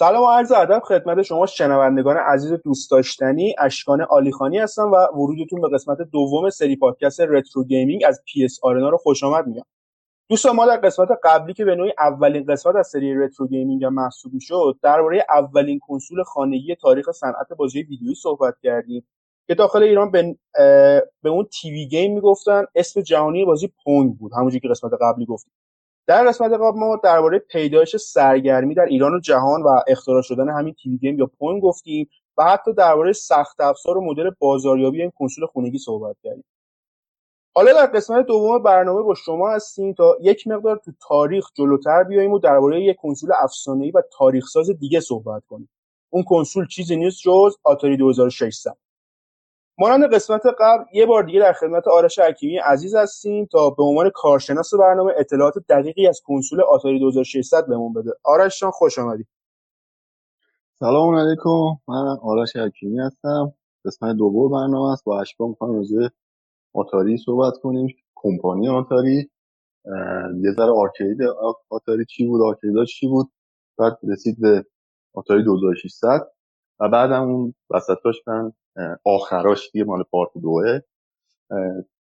[0.00, 5.60] سلام و عرض ادب خدمت شما شنوندگان عزیز دوست داشتنی اشکان آلیخانی هستم و ورودتون
[5.60, 9.62] به قسمت دوم سری پادکست Retro Gaming از PS Arena رو خوش آمد میگم.
[10.30, 13.94] دوستان ما در قسمت قبلی که به نوعی اولین قسمت از سری Retro Gaming هم
[13.94, 19.06] محسوب شد درباره اولین کنسول خانگی تاریخ صنعت بازی ویدیویی صحبت کردیم
[19.46, 20.36] که داخل ایران به,
[21.22, 24.32] به اون TV game می‌گفتن اسم جهانی بازی Pong بود.
[24.36, 25.52] همونجوری که قسمت قبلی گفتیم.
[26.10, 30.74] در قسمت قبل ما درباره پیدایش سرگرمی در ایران و جهان و اختراع شدن همین
[30.74, 32.08] TV game یا Pong گفتیم
[32.38, 36.44] و حتی درباره سخت افزار و مدل بازاریابی این کنسول خونگی صحبت کردیم.
[37.54, 42.32] حالا در قسمت دوم برنامه با شما هستیم تا یک مقدار تو تاریخ جلوتر بیاییم
[42.32, 45.70] و درباره یک کنسول افسانه‌ای و تاریخ ساز دیگه صحبت کنیم.
[46.10, 48.76] اون کنسول چیزی نیست جز آتاری 2600
[49.80, 54.10] مانند قسمت قبل یه بار دیگه در خدمت آرش حکیمی عزیز هستیم تا به عنوان
[54.14, 58.10] کارشناس برنامه اطلاعات دقیقی از کنسول آتاری 2600 بهمون بده.
[58.24, 59.24] آرش جان خوش آمدی.
[60.78, 61.80] سلام علیکم.
[61.88, 63.52] من آرش حکیمی هستم.
[63.84, 65.04] قسمت دوم برنامه است.
[65.04, 66.08] با اشکان می‌خوایم راجع
[66.74, 67.96] آتاری صحبت کنیم.
[68.14, 69.30] کمپانی آتاری.
[70.42, 71.18] یه ذره arcade
[71.70, 73.32] آتاری چی بود؟ arcade ا چی بود؟
[73.78, 74.64] بعد رسید به
[75.14, 76.32] آتاری 2600
[76.80, 78.52] و بعد اون وسطاش من
[79.04, 80.80] آخراش دیگه مال part دوه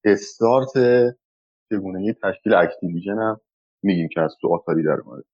[0.05, 0.73] استارت
[1.71, 3.41] چگونگی تشکیل Activision هم
[3.83, 5.25] میگیم که از تو آتاری در اومده.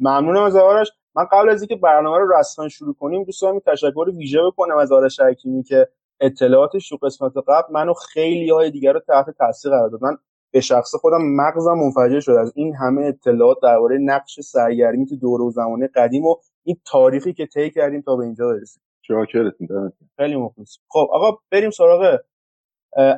[0.00, 0.92] ممنونم از آرش.
[1.14, 4.92] من قبل از اینکه برنامه رو رسما شروع کنیم دوست دارم تشکر ویژه بکنم از
[4.92, 5.88] آرش حکیمی که
[6.20, 10.02] اطلاعاتش تو قسمت قبل منو خیلی های دیگر رو تحت تاثیر قرار داد.
[10.02, 10.18] من
[10.50, 15.44] به شخص خودم مغزم منفجر شد از این همه اطلاعات درباره نقش سرگرمی تو دوره
[15.44, 16.36] و زمانه قدیم و
[16.68, 18.82] این تاریخی که طی کردیم تا به اینجا برسیم.
[19.02, 22.18] شاکرتون خیلی مخلص خب آقا بریم سراغ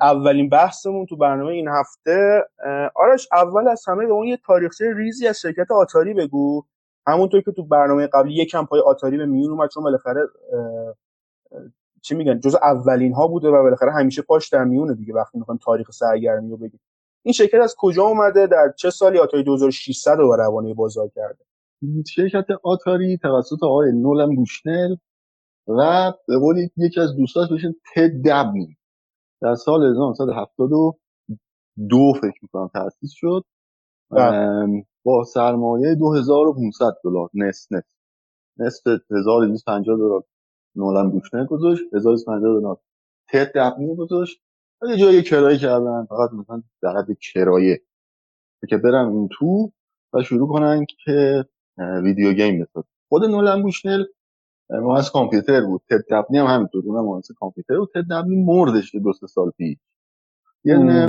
[0.01, 2.45] اولین بحثمون تو برنامه این هفته.
[2.95, 6.63] آرش اول از همه به اون یه تاریخچه ریزی از شرکت آتاری بگو.
[7.07, 10.21] همونطور که تو برنامه قبلی یکم پای آتاری به میون اومد چون بالاخره
[12.03, 15.59] چی میگن جز اولین ها بوده و بالاخره همیشه پاش در میونه دیگه وقتی می‌خوان
[15.59, 16.81] تاریخ سرگرمی رو بگیم.
[17.23, 21.45] این شرکت از کجا اومده؟ در چه سالی آتاری 2600 رو روانه بازار کرده؟
[22.09, 24.97] شرکت آتاری توسط آقای نولن بوشنل
[25.69, 28.77] و به قول یکی از دوستاش بشین تد دبنی
[29.43, 33.45] در سال 1972 فکر می‌کنم تأسیس شد.
[34.11, 34.87] بله.
[35.05, 37.97] با سرمایه 2500 دلار نصف نصف.
[38.59, 40.25] نصف 1250 دلار
[40.77, 42.79] نولن بوشنر گذاشت 1250 دلار
[43.29, 44.41] تد دبنی گذاشت.
[44.89, 47.81] یه جایی کرایه کردن فقط مثلا در کرایه.
[48.69, 49.73] که برن اون تو
[50.13, 51.45] و شروع کنن که
[51.81, 54.05] video game بسازن خود نولن بوشنل
[54.71, 55.83] مهندس کامپیوتر بود.
[55.91, 57.91] تد دبنی هم همینطور اونم مهندس کامپیوتر بود.
[57.95, 59.79] تد دبنی مردش دو سه سال پیش.
[60.65, 61.09] یعنی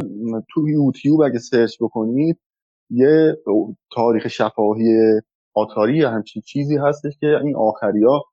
[0.50, 2.40] تو یوتیوب اگه سرچ بکنید
[2.90, 3.38] یه
[3.92, 5.22] تاریخ شفاهی
[5.56, 8.26] آتاری یا همچین چیزی هستش که این آخری ها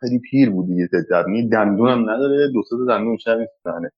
[0.00, 0.88] خیلی پیر بود دیگه.
[0.88, 2.48] تد دبنی دندون هم نداره.
[2.54, 3.92] دو سه دندون شب می‌زنه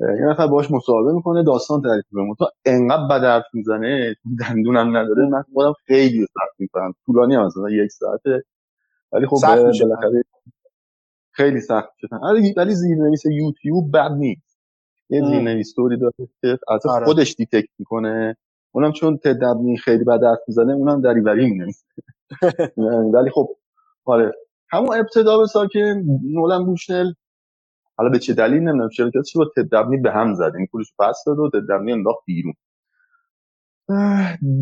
[0.00, 2.34] یه نفر باش مصاحبه می‌کنه داستان تعریف می‌کنه.
[2.38, 5.28] تو انقدر بد حرف می‌زنه دندون هم نداره.
[5.28, 8.44] من خودم خیلی سخت می‌کنم طولانی هم مثلا یک ساعته.
[9.12, 10.24] ولی خب بالاخره
[11.32, 12.18] خیلی سخت شدن
[12.56, 14.58] ولی زیرنویس یوتیوب بد نیست.
[15.10, 17.04] یه زیرنویس توری داره که از آره.
[17.04, 18.36] خودش detect می‌کنه.
[18.72, 21.84] اونم چون تد دبنی خیلی بد حرف می‌زنه اونم دریوری می‌نویسه.
[23.14, 23.48] ولی خب
[24.04, 24.32] آره.
[24.70, 26.02] همون ابتدا به ساکن
[26.34, 27.12] نولن بوشنل
[27.98, 31.24] حالا به چه دلیل نمی‌دونم شرکتش با تد دبنی به هم زد این پولش پس
[31.26, 32.54] داد و تد دبنی انداخت بیرون.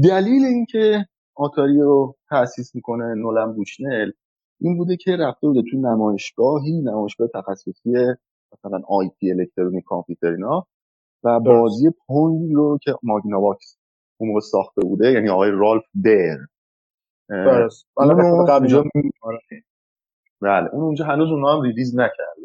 [0.05, 4.13] دلیل اینکه آتاری رو تأسیس می‌کنه نولن بوشنل
[4.61, 7.93] این بوده که رفته بوده تو نمایشگاهی نمایشگاه تخصصی
[8.53, 10.67] مثلا IT الکترونیک کامپیوتر اینا
[11.25, 13.79] و بازی پونگ رو که ماگناواکس
[14.19, 16.39] اون موقع ساخته بوده یعنی آقای رالف بیر
[18.61, 18.85] اونجا
[20.43, 22.41] بله اون اونجا هنوز اونها هم release نکرده.
[22.41, 22.44] بودن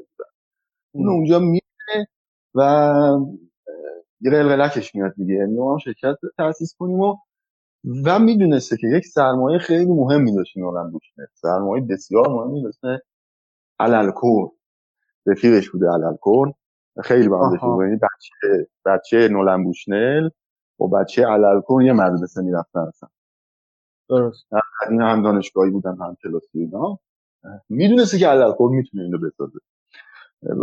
[0.92, 2.08] اون اونجا میره
[2.56, 2.62] و
[4.22, 5.34] یه قلقلکش میاد دیگه.
[5.34, 7.18] یعنی ما هم شرکت تاسیس کنیم و
[8.06, 12.98] و می‌دونسته که یک سرمایه خیلی مهمی داشت نولن بوشنر سرمایه بسیار مهمی مثل
[13.80, 14.52] علالکور.
[15.26, 16.54] رفیقش بوده علالکور.
[17.04, 20.30] خیلی بود یعنی بچه بچه نولن بوشنل
[20.80, 23.10] و بچه علالکور یه مدرسه می‌رفتن اصلا.
[24.10, 24.48] درست.
[24.90, 27.00] این هم دانشگاهی بودن هم کلاسی اینا.
[27.70, 29.60] می‌دونسته که علالکور می‌تونه اینو بسازه.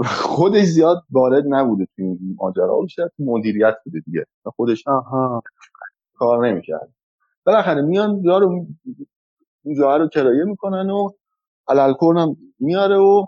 [0.05, 2.87] خودش زیاد وارد نبوده تو این ماجرا.
[2.97, 4.27] تو مدیریت بوده دیگه.
[4.57, 5.43] خودش آها.
[6.15, 6.93] کار نمی‌کرد.
[7.47, 8.67] بالاخره میان جا رو
[9.77, 11.11] جا رو کرایه می‌کنن و
[11.69, 13.27] علالکورن هم میاره و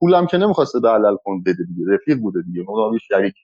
[0.00, 1.92] پولم که نمی‌خواسته به علالکورن بده دیگه.
[1.94, 2.62] رفیق بوده دیگه.
[2.68, 3.34] مدام شریک.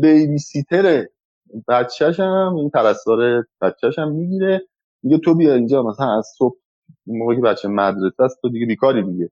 [0.00, 1.06] بیبی سیتر
[1.68, 4.62] بچهش هم این پرستار بچهش هم می‌گیره.
[5.02, 6.56] میگه تو بیا اینجا مثلا از صبح
[7.06, 9.30] اون موقع که بچه مدرسه است تو دیگه بیکاری دیگه.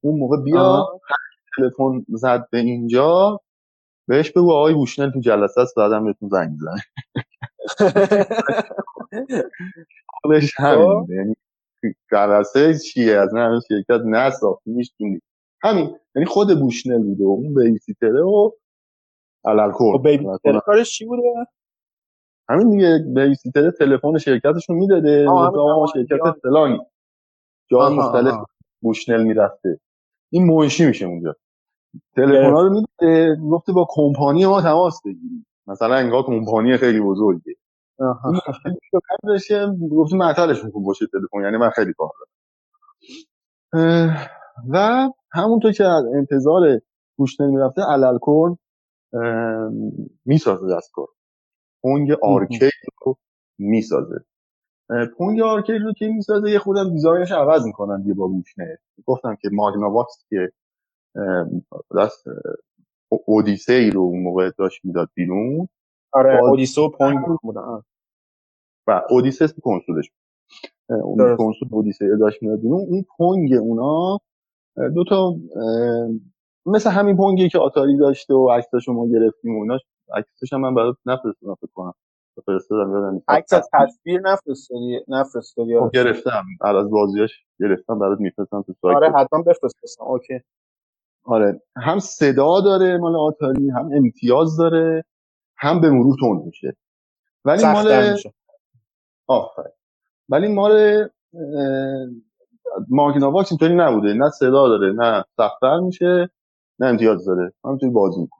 [0.00, 0.86] اون موقع بیا
[1.56, 3.40] تلفن زد به اینجا
[4.08, 6.82] بهش بگو آقای بوشنل تو جلسه است بعدم بهتون زنگ بزنه.
[10.06, 11.10] خودش همین خب.
[11.10, 11.34] یعنی
[12.12, 14.92] جلسه چیه؟ از نه همین شرکت نساختیش
[15.62, 18.50] همین یعنی خود بوشنل بوده و اون بیسیتره و
[19.44, 20.26] علل خب بیبی
[20.66, 21.22] کارش چی بوده؟
[22.48, 25.86] همین دیگه بیسیتر تلفن شرکتشون می‌داده آقا.
[25.86, 26.34] شرکت.
[26.42, 26.78] فلانی.
[27.72, 28.34] آها، مختلف.
[28.82, 29.80] بوشنل می‌رفته.
[30.32, 31.36] این منشی میشه اونجا.
[32.16, 37.54] تلفن ها رو میده گفته با کمپانی ما تماس بگیرید مثلا انگار کمپانی خیلی بزرگه.
[39.34, 42.10] بشه گفته معطلش میکن باشه تلفن یعنی من خیلی کار
[44.68, 46.80] و همونطور که از انتظار
[47.16, 48.58] بوشنل می‌رفته علالکورن
[50.24, 51.08] می‌سازه دستگاه
[51.82, 52.72] پونگ آرکید
[53.06, 53.18] رو
[53.58, 54.24] می‌سازه.
[55.18, 58.76] پونگ آرکید رو که می‌سازه یه خودم دیزاینش عوض می‌کنن یه با بوشنل
[59.06, 60.52] گفتم که ماگنا واکس که
[61.98, 62.34] دست اه،
[63.26, 65.68] اودیسی رو اون موقع داشت می‌داد بیرون.
[66.12, 67.82] آره باز- اودیسو پونگ بودن.
[68.88, 70.10] و اودیسه اسم کنسولش.
[70.90, 71.36] اون.
[71.36, 72.80] کنسول اودیسه داشت می‌داد بیرون.
[72.90, 74.18] اون پونگ اونا
[74.76, 76.08] اه، دو تا اه،
[76.66, 79.80] مثل همین پونگی که آتاری داشته و عکساشو ما گرفتیم و ایناش
[80.16, 81.94] عکسش هم من برات نفرستادم فکر کنم.
[82.46, 83.24] فرستادم یادم نیست.
[83.30, 85.90] عکس از تصویر نفرستادی نفرستادی خب آره.
[85.94, 86.44] گرفتم.
[86.60, 88.96] بعد از بازیاش گرفتم برات میفرستم تو سایت.
[88.96, 90.04] آره حتما بفرست بسم.
[90.04, 90.40] اوکی.
[91.24, 91.62] آره.
[91.76, 95.04] هم صدا داره مال آتاری هم امتیاز داره
[95.56, 96.76] هم به مرور تون میشه.
[97.44, 98.16] ولی مال
[99.26, 99.72] آفرین.
[100.28, 101.08] ولی مال
[102.88, 104.12] ماکینا واکس اینطوری نبوده.
[104.14, 106.30] نه صدا داره نه سختتر میشه
[106.78, 107.52] نه امتیاز داره.
[107.64, 108.37] همینطوری بازی می‌کنه.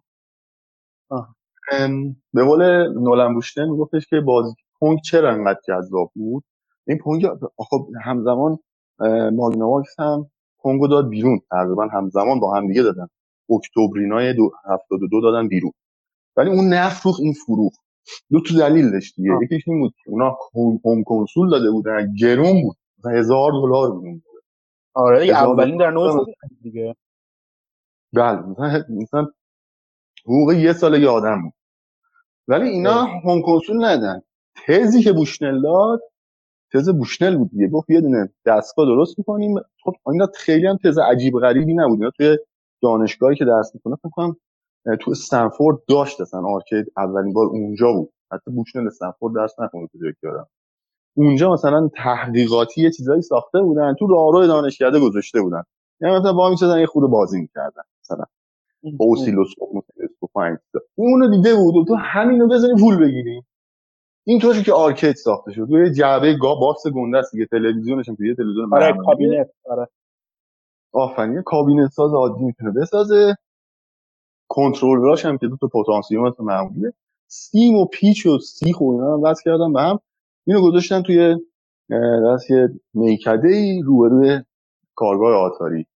[2.33, 6.45] به قول نولن بوشتن میگفتش که بازی پونگ چرا انقدر جذاب بود؟
[6.87, 8.59] این پونگ خب همزمان
[9.33, 11.41] ماگنا واکس هم پونگو داد بیرون.
[11.51, 13.09] تقریبا همزمان با هم دیگه دادن.
[13.51, 15.73] اکتبرینای دو 72 دادن بیرون.
[16.37, 17.73] ولی اون نفروخ این فروخ
[18.31, 19.31] دو تا دلیل داشت دیگه.
[19.43, 20.37] یکیش این بود که اونا
[20.85, 22.15] هوم کنسول داده بودن.
[22.15, 22.77] گرون بود.
[22.99, 24.23] مثلا هزار دلار بود.
[24.95, 26.27] آره اولین در نوع
[26.63, 26.97] دیگه.
[28.13, 29.27] بله مثلا مثلا
[30.25, 31.53] حقوق یه سال یه آدم بود.
[32.49, 33.05] ولی اینا.
[33.05, 34.23] هوم کنسول ندن
[34.67, 36.01] تزی که بوشنل داد
[36.73, 37.69] تز بوشنل بود دیگه.
[37.69, 39.55] گفت یه دونه دستگاه درست می‌کنیم.
[39.85, 41.99] خب اینا خیلی هم تز عجیب غریبی نبود.
[41.99, 42.39] اینا توی
[42.83, 44.37] دانشگاهی که درس می‌کنه فکر کنم
[45.01, 46.43] تو استنفورد داشت اصلا.
[46.47, 48.13] آرکید اولین بار اونجا بود.
[48.33, 50.47] حتی بوشنل استنفورد درس نخونده تو یادم.
[51.17, 55.63] اونجا مثلا تحقیقاتی یه چیزایی ساخته بودن تو راهرو دانشکده گذاشته بودن.
[56.01, 58.25] یعنی مثلا با می‌شدن یه خورده بازی می‌کردن مثلا.
[58.99, 59.85] اوسیلوسکوپ
[60.73, 60.81] چیزا.
[60.95, 61.77] اونو دیده بود.
[61.77, 63.43] و تو همینو بزنی پول بگیری.
[64.27, 65.67] این طوری که آرکید ساخته شد.
[65.71, 67.47] روی جعبه گا باکس گنده است دیگه.
[67.47, 68.97] تلویزیونش هم توی یه تلویزیون آره.
[69.07, 69.51] کابینت.
[69.65, 69.89] آره.
[70.93, 71.43] آفرین.
[71.43, 73.37] کابینت ساز عادی می‌تونه بسازه.
[74.49, 76.93] کنترلراش هم که دو تا پتانسیوم مثل معمولیه.
[77.27, 79.99] سیم و پیچ و سیخ و اینا رو وصل کردن به هم.
[80.47, 81.37] اینو گذاشتن توی
[82.35, 84.41] دست یه میکده ای روبروی
[84.95, 85.87] کارگاه آتاری.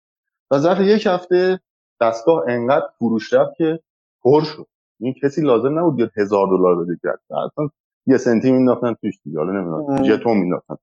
[0.50, 1.60] و ظرف یک هفته
[2.02, 3.80] دستگاه انقدر فروش رفت که
[4.22, 4.66] پر شد.
[5.00, 7.68] این کسی لازم نبود بیاد هزار دلار بده کرد اصلا
[8.06, 9.38] یه سنتی مینداختن توش دیگه.
[9.38, 10.04] حالا نمی‌دونم ام.
[10.04, 10.76] ژتون مینداختن.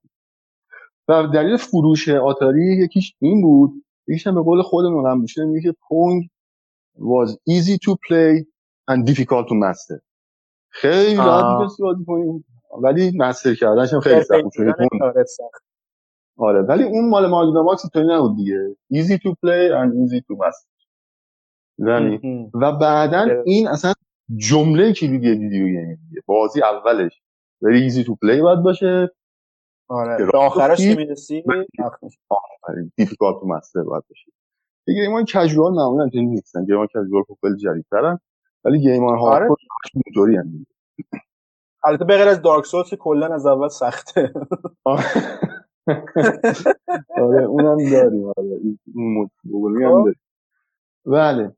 [1.08, 3.70] و دلیل فروش آتاری یکیش این بود.
[4.08, 6.28] یکیش هم به قول خود نولن میشه میگه که پونگ
[6.96, 8.44] was easy to play
[8.90, 10.00] and difficult to master.
[10.68, 11.44] خیلی راحت.
[11.44, 12.44] می‌تونستی بازی کنی.
[12.82, 14.52] ولی مستر کردنش هم خیلی سخت بود
[16.36, 18.76] آره ولی اون مال ماگنا ماکس اینطوری نبود دیگه.
[18.92, 20.69] Easy to play and easy to master.
[21.88, 22.50] یعنی ام.
[22.62, 23.42] و بعدا.
[23.46, 23.92] این اصلا
[24.36, 26.22] جمله کلیدی ویدیو گیم دیگه.
[26.26, 27.22] بازی اولش.
[27.64, 29.10] Very easy to play باید باشه.
[29.88, 30.26] آره.
[30.32, 31.44] به آخرش که می‌رسی؟
[32.62, 34.32] آره، difficult to master باید باشه.
[34.86, 36.64] game های casual معمولا اینطوری نیستن.
[36.64, 38.18] game های casual خب خیلی جدیدترن.
[38.64, 39.20] ولی game های آره.
[39.20, 39.56] hardcore
[40.06, 40.66] اینطوری هم دیگه.
[41.84, 44.32] البته به غیر از دارک سولز که کلا از اول سخته.
[44.84, 45.04] آره.
[47.48, 48.26] اونم داریم.
[48.26, 48.60] آره.
[48.62, 50.04] این- هم خب.
[50.04, 50.20] داریم.
[51.06, 51.56] بله.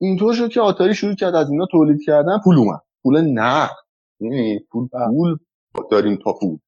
[0.00, 2.80] اینطور شد که آتاری شروع کرد از اینا تولید کردن پول اومد.
[3.02, 3.76] پول نقد.
[4.20, 5.06] یعنی پول بله.
[5.08, 5.38] پول
[5.90, 6.58] داریم تا پول.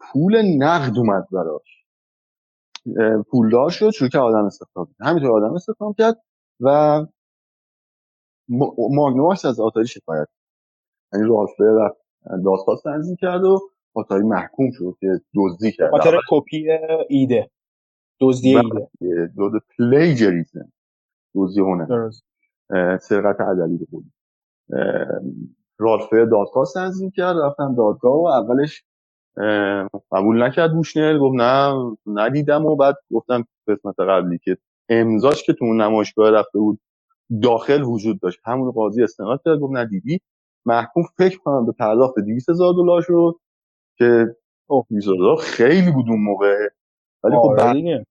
[0.00, 1.84] پول نقد اومد براش.
[3.30, 5.08] پولدار شد شروع کرد آدم استخدام کرد.
[5.08, 6.22] همینطور آدم استخدام کرد
[6.60, 7.00] و
[8.48, 10.28] م- ماگنوماکس از آتاری شکایت.
[11.12, 11.96] یعنی رالفه رفت
[12.44, 13.60] دادخواست تنظیم کرد و
[13.94, 15.90] آتاری محکوم شد که دزدی کرد.
[15.90, 16.70] خاطر کپی
[17.08, 17.50] ایده.
[18.20, 18.88] دزدی بله.
[19.00, 19.26] ایده.
[19.36, 20.72] دود پلیجریزم
[21.34, 22.24] دزدی هنر درست
[23.00, 24.04] سرقت عدلی رو بود.
[25.78, 28.84] رالفه دادخواست تنظیم کرد رفتن دادگاه و اولش
[30.12, 31.74] قبول نکرد بوشنر گفت نه
[32.06, 34.56] ندیدم و بعد گفتم قسمت قبلی که
[34.88, 36.80] امضاش که تو اون نمایشگاه رفته بود
[37.42, 38.40] داخل وجود داشت.
[38.44, 40.20] همون قاضی استناد کرد گفت ندیدی
[40.66, 43.34] محکوم فکر کنم به پرداخت 200 هزار دلار شد
[43.98, 44.36] که
[44.66, 44.86] اوه.
[44.90, 46.68] 200 دلار خیلی بود اون موقع.
[47.24, 48.04] ولی خب آره,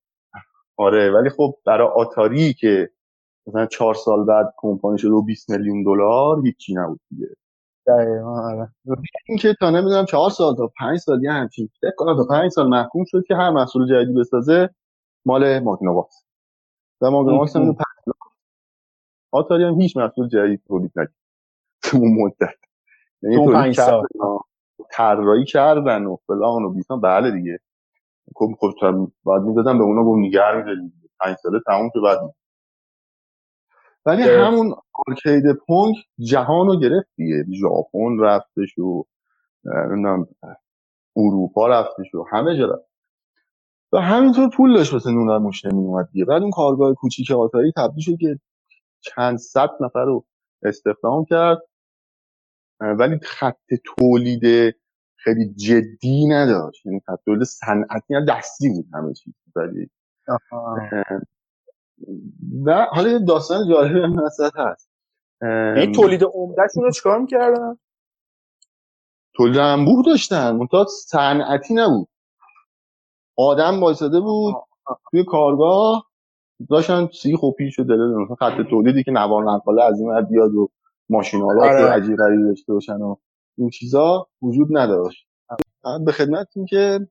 [0.78, 2.90] آره ولی خب برای آتاری که
[3.48, 7.28] مثلا چهار سال بعد کمپانی شده و 20 میلیون دلار هیچی نبود دیگه.
[7.88, 8.70] دقیقا آره.
[9.28, 12.52] این که تا نمی‌دونم چهار سال تا پنج سال یه همچین فکر کنم تا پنج
[12.52, 14.70] سال محکوم شد که هر محصول جدیدی بسازه
[15.26, 16.26] مال ماگناواکس
[17.02, 17.76] و ماگناواکس هم
[19.32, 21.14] آتاری هم هیچ محصول جدید تولید نکرد.
[21.82, 22.56] تو اون مدت.
[23.22, 24.08] یعنی تو پنج سال.
[24.92, 27.02] طراحی کردن و فلان و بیسان.
[27.02, 27.60] بله دیگه.
[28.36, 28.72] خب خب
[29.26, 32.20] بعد می‌دادن به اونا گفت نگر می‌دادیم پنج ساله تموم که بعد
[34.06, 34.76] ولی همون
[35.08, 37.46] آرکید پونک جهان رو گرفت دیگه.
[37.62, 39.06] ژاپن رفتش و
[39.66, 40.28] نمی‌دونم
[41.16, 42.90] اروپا رفتش و همه جا رفت.
[43.94, 46.26] و همینطور پول داشت واسه نونر موش نمی دیگه.
[46.26, 48.40] بعد اون کارگاه کوچیک آتاری تبدیل شد که
[49.02, 50.26] چند صد نفر رو
[50.64, 51.62] استخدام کرد.
[52.80, 54.76] ولی خط تولید
[55.16, 56.86] خیلی جدی نداشت.
[56.86, 59.34] یعنی خط تولید صنعتی دستی بود همه چیز.
[59.56, 59.90] ولی
[62.66, 64.20] و حالا داستان جالب هم
[64.56, 64.90] هست.
[65.42, 67.78] این یعنی تولید عمدهشون رو چیکار می‌کردن؟
[69.36, 70.52] تولید انبوه داشتن.
[70.52, 72.08] منتها صنعتی نبود.
[73.38, 74.56] آدم وایساده بود
[75.12, 76.10] توی کارگاه
[76.70, 80.56] داشتن سیخ و پیش و دلیل مثلا خط تولیدی که نوار نقاله از این بیاد
[80.56, 80.70] و
[81.10, 81.86] ماشینالات آره.
[81.86, 83.16] عجیب غریبی داشته باشن و
[83.58, 85.28] این چیزا وجود نداشت.
[86.06, 87.08] به خدمت این که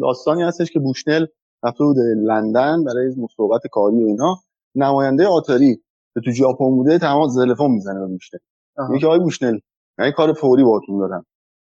[0.00, 1.26] داستانی هستش که بوشنل
[1.64, 4.36] رفته بود لندن برای مصوبت کاری و اینا
[4.76, 5.76] نماینده آتاری
[6.14, 8.40] که تو ژاپن بوده تمام تلفن می‌زنه به بوشنل
[8.90, 9.58] میگه آقای بوشنل
[9.98, 11.26] من کار فوری باهاتون دارم.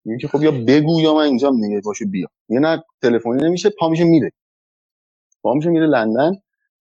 [0.05, 2.27] میگه که خب یا بگو یا من اینجام دیگه باشه بیا.
[2.49, 4.31] یه نه تلفنی نمیشه پا میشه میره.
[5.43, 6.31] پا میشه میره لندن.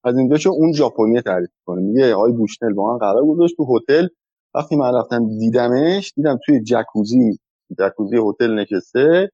[0.05, 3.77] از اینجا چه اون ژاپنی تعریف کنه میگه آقای بوشنل با من قرار گذاشت تو
[3.77, 4.07] هتل.
[4.55, 7.39] وقتی من رفتم دیدمش دیدم توی جکوزی
[7.79, 9.31] جکوزی هتل نشسته.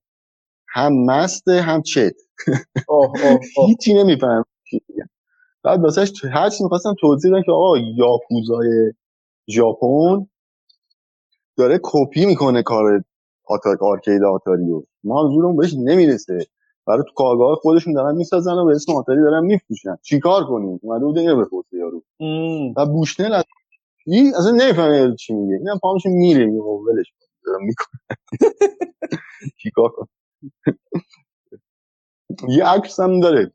[0.77, 2.15] هم مسته هم چت.
[3.67, 4.45] هیچی نمیفهم
[5.63, 8.93] بعد واسهش هر چی می‌خواستم توضیح بدم که آقا یاکوزای
[9.49, 10.27] ژاپن
[11.57, 13.03] داره کپی می‌کنه کار
[13.45, 14.83] آتاک آرکید آتاریو.
[15.03, 16.47] ما زورمون بهش نمی‌رسه.
[16.87, 19.97] برای تو کارگاه خودشون دارن می‌سازن و به اسم آتاری دارن میفروشن.
[20.03, 22.03] چیکار کنیم؟ اومده بود اینو بپرسه یارو.
[22.77, 23.43] و بوشنل از
[24.07, 25.55] این اصلا نمی‌فهمه چی میگه.
[25.55, 27.13] اینم پامش میره میگه ولش
[27.45, 27.99] دارم می‌کنه
[29.63, 30.07] چیکار کنم
[32.49, 33.45] یه عکس هم داره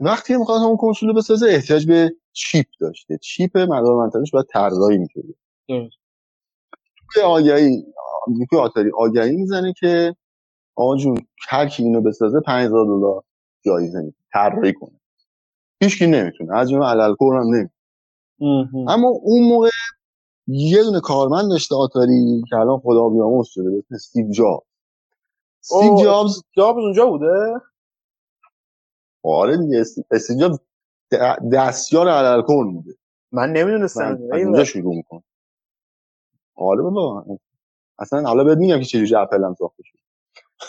[0.00, 3.18] وقتی می‌خواد home console بسازه احتیاج به chip داشته.
[3.18, 5.34] chip مدار منطقش باید طراحی می‌شده
[7.14, 7.84] توی آگهی
[8.50, 10.16] توی آتاری آگهی می‌زنه که
[10.76, 11.18] آقا جون
[11.48, 13.24] هر کی اینو بسازه 5000 دلار
[13.64, 14.16] جایزه میده.
[14.32, 15.00] طراحی کنه.
[15.82, 16.56] هیچ کی نمی‌تونه.
[16.56, 17.70] از جمله ال هم نمی‌تونه.
[18.88, 19.68] اما اون موقع
[20.46, 24.64] یه دونه کارمند داشته آتاری که الان خدا بیامرز شده به استیو جابز.
[25.60, 27.60] استیو جابز جابز اونجا بوده؟
[29.22, 30.58] آره دیگه استیو جابز
[31.52, 32.94] دستیار ال بوده.
[33.32, 35.22] من نمی‌دونستم اونجا شروع می‌کنه
[36.56, 37.24] آره بابا
[37.98, 39.98] اصلا حالا بهت میگم که چجوری اپل هم ساخته شد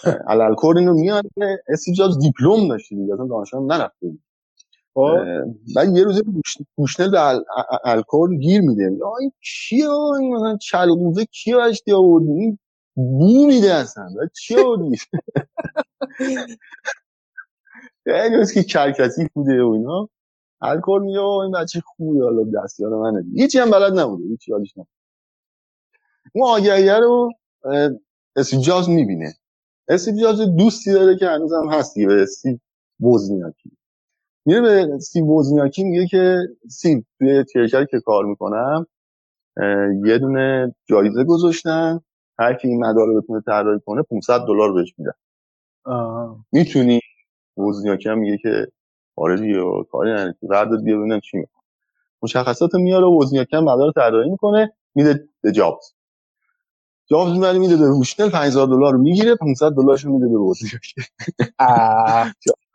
[0.29, 1.25] ال اینو میاد
[1.67, 4.21] استیو جابز دیپلم داشته دیگه اصلا دانشگاه نرفته بود.
[5.75, 6.22] بعد یه روزه
[6.75, 7.41] گوشنل به
[7.84, 8.84] الکورن گیر میده
[9.19, 12.60] این چیه این مثلا چلقوزه کیه بشتی آوردی؟ این
[12.96, 14.10] بو میده اصلا.
[14.41, 14.98] چی آوردی؟
[18.05, 20.10] یعنی از که کرکسی بوده و اینا.
[20.62, 24.91] الکورن میگه این بچه خوبی حالا دستیار منه هیچی هم بلد نبوده هیچی حالش نبوده
[26.36, 27.31] اون آگهیه رو
[28.36, 29.34] اسیب جاز می‌بینه.
[29.88, 32.62] اسیب جاز دوستی داره که هنوز هم هستی به اسیب
[33.01, 33.72] وزنیاکی
[34.46, 36.38] میره به استیو وزنیاکی میگه که
[36.69, 38.88] استیو توی شرکتی که کار می‌کنم
[40.05, 42.00] یه دونه جایزه گذاشتن
[42.39, 45.12] هر کی این مدار بتونه طراحی کنه 500 دلار بهش میدن.
[46.51, 47.01] می‌تونی؟
[47.58, 48.67] وزنیاکی هم میگه که
[49.17, 51.63] آره دیگه کاری نداری بردار بیا ببینم چی می‌کنه
[52.24, 55.93] مشخصات میاره و وزنیاکم مدار طراحی می‌کنه میده به جابز
[57.12, 60.93] جابز می‌بره میده به بوشنل 5000 دلار رو می‌گیره 500 دلارش رو میده به وزنیاک
[61.60, 62.31] اه.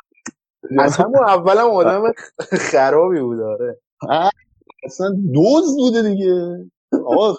[0.79, 2.13] از همون اولم آدم
[2.53, 3.81] خرابی بود آره.
[4.85, 6.65] اصلا دوز بوده دیگه.
[7.07, 7.35] آقا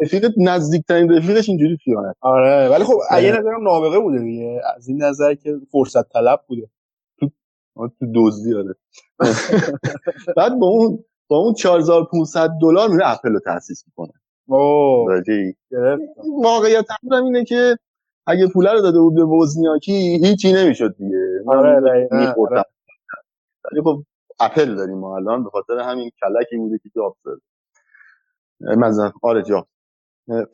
[0.00, 2.16] رفیق نزدیکترین رفیقش اینجوری خیانت.
[2.20, 4.62] آره ولی خب یه نظرم نابغه بوده دیگه.
[4.76, 6.68] از این نظر که فرصت طلب بوده.
[7.78, 8.74] تو دزدی آره.
[10.36, 14.12] بعد با اون با اون 4500 دلار میره اپل رو تاسیس می‌کنه.
[14.46, 15.22] اوه.
[16.42, 17.78] واقعیت هم اینه که
[18.28, 19.92] اگه پول رو داده بود به وزنیاکی
[20.26, 21.18] هیچی نمی‌شد دیگه.
[21.48, 21.76] آره،.
[21.76, 22.08] آره.
[23.72, 24.04] ولی خب
[24.40, 27.40] اپل داریم ما الان به خاطر همین کلکی بوده که جابز داده
[28.60, 29.68] مثلا آره جابز.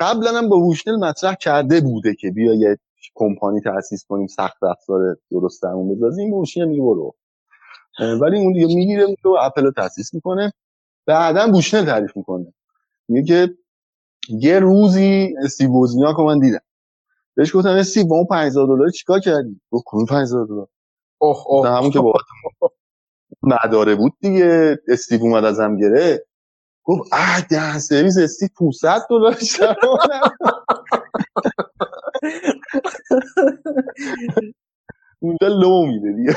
[0.00, 2.78] قبلا هم با بوشنل مطرح کرده بوده که بیا یه
[3.14, 7.14] کمپانی تأسیس کنیم سخت افزار درست درمون بسازیم بوشنل میگه برو.
[8.20, 10.52] ولی اون دیگه می‌گیره و اپل رو تأسیس می‌کنه.
[11.06, 12.54] بعدا بوشنل تعریف می‌کنه.
[13.08, 13.54] میگه که
[14.28, 16.60] یه روزی استیو وزنیاک من دیدم.
[17.36, 20.68] بهش گفتم استیو با اون 5000 دلار چیکار کردی؟ گفت کدوم 5000 دلار.
[21.18, 21.68] اوه اوه.
[21.68, 22.20] همون که بابت
[23.42, 26.22] مداره بود دیگه استیو اومد ازم گرفت.
[26.84, 29.36] گفت اه دهن سرویس استیو 500 دلار
[35.22, 36.34] اونجا لو میده دیگه.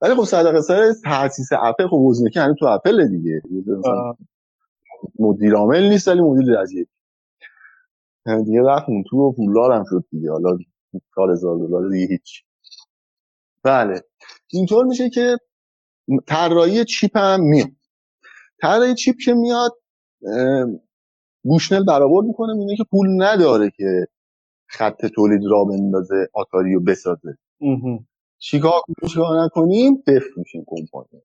[0.00, 3.42] ولی خب صدقه سر تاسیس اپل خب وزنیاکی هنوز تو اپل دیگه.
[3.84, 4.16] آه.
[5.18, 6.86] مدیر عامل نیست ولی مدیر رضیه
[8.26, 10.30] دیگه رفت اون تو و پولدار هم شد دیگه.
[10.30, 10.58] حالا
[11.14, 12.44] 4000 دلار دیگه هیچ.
[13.62, 14.02] بله.
[14.52, 15.38] اینطور میشه که
[16.26, 17.70] طراحی چیپ هم میاد.
[18.60, 19.72] طراحی چیپ که میاد
[21.44, 24.06] گوشنل برآورد می‌کنه میگه که پول نداره که
[24.66, 27.38] خط تولید را بندازه آتاری رو بسازه.
[28.38, 31.22] چیکار کنیم چیکار نکنیم؟ بفروشیم کمپانی.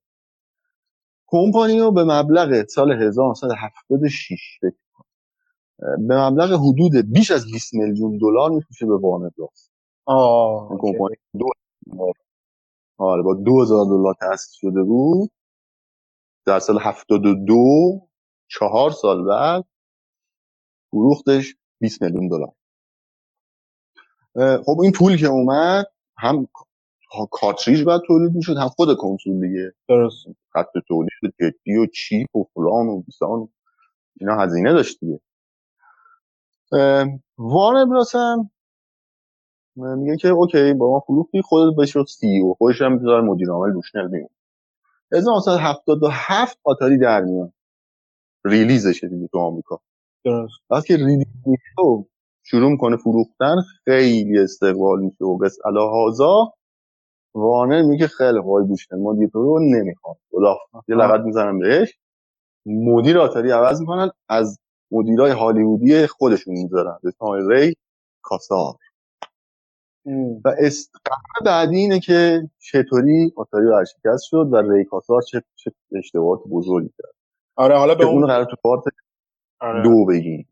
[1.26, 4.89] کمپانی رو به مبلغ سال 1976 فکر کنم، اه،
[6.08, 9.70] به مبلغ حدود بیش از 20 میلیون دلار میفروشه به وارنر براس
[10.06, 10.78] آه.
[10.80, 11.46] کمپانی دو
[12.98, 15.30] آره با 2000 دلار تأسیس شده بود.
[16.46, 18.08] در سال 72
[18.48, 19.64] چهار سال بعد
[20.90, 22.52] فروختش 20 میلیون دلار.
[24.66, 25.86] خب این پول که اومد
[26.18, 26.46] هم
[27.12, 29.72] کا- کارتریج باید تولید می‌شد هم خود کنسول دیگه.
[29.88, 30.26] درست.
[30.54, 33.48] خط تولید جدی و chip و فلان و بیسار
[34.20, 35.20] اینا هزینه داشت دیگه.
[36.72, 37.06] اه،
[37.38, 38.50] Warner Bros هم
[39.76, 42.54] میگه که okay با ما فروختی خودت بشو CEO.
[42.54, 44.30] خودش هم بذار مدیر عامل بوشنل می‌مونه
[45.12, 47.52] 1977 آتاری در میاد.
[48.46, 49.80] release شه دیگه تو آمریکا.
[50.24, 50.54] درست.
[50.70, 52.06] وقتی که ریلیز میشه
[52.44, 53.56] شروع می‌کنه فروختن
[53.86, 56.54] خیلی استقبال میشه و بس هازا
[57.34, 60.16] وارنر میگه خیلی گوش کن ما دیگه تو رو نمی‌خوام.
[60.32, 60.56] خدا
[60.88, 61.98] یه لغت می‌زنم بهش.
[62.66, 64.12] مدیر آتاری عوض می‌کنن.
[64.30, 64.59] از
[64.90, 66.98] مدیرای هالیوودی خودشون می‌ذارن.
[67.02, 67.76] به اسم ری
[68.22, 68.74] کاسار
[70.06, 70.40] ام.
[70.44, 76.40] و استقبال بعدی اینه که چطوری آتاری ورشکست شد و ری کاسار چه, چه اشتباهات
[76.50, 77.14] بزرگی کرد.
[77.56, 78.82] آره حالا به اون قرار تو part
[79.60, 79.82] آره.
[79.82, 80.48] دو بگیم.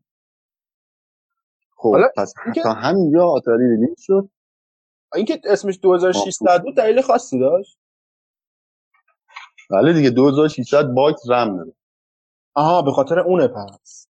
[1.75, 4.29] خب حالا پس اینکه- تا همینجا آتاری release شد.
[5.15, 7.77] اینکه اسمش 2600 بود دلیل خاصی داشت؟
[9.71, 11.73] بله دیگه 2600 بایت رم داره.
[12.55, 14.08] آها به خاطر اونه پس.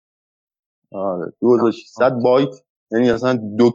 [0.91, 2.49] 2600 بایت.
[2.91, 3.71] یعنی اصلا دو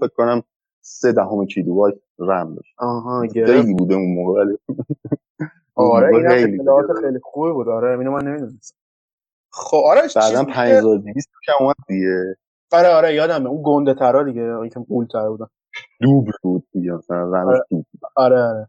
[0.00, 0.42] فکر کنم
[0.80, 2.74] سه دهم کیلوبایت رم داشت.
[2.78, 3.52] آها گرفت.
[3.52, 4.58] خیلی بوده اون موقع ولی
[5.74, 6.86] آره این اطلاعات.
[7.02, 7.68] خیلی خوبی بود.
[7.68, 8.76] آره اینو من نمی‌دونستم.
[9.52, 9.82] خب
[10.14, 12.36] چیزی که 5200 کم اومد دیگه.
[12.72, 13.48] آره آره یادمه.
[13.48, 15.46] اون گنده ترا دیگه اون که قول تر بودن.
[16.00, 17.84] دوبل بود دیگه مثلا رمش آره.
[18.16, 18.68] آره آره.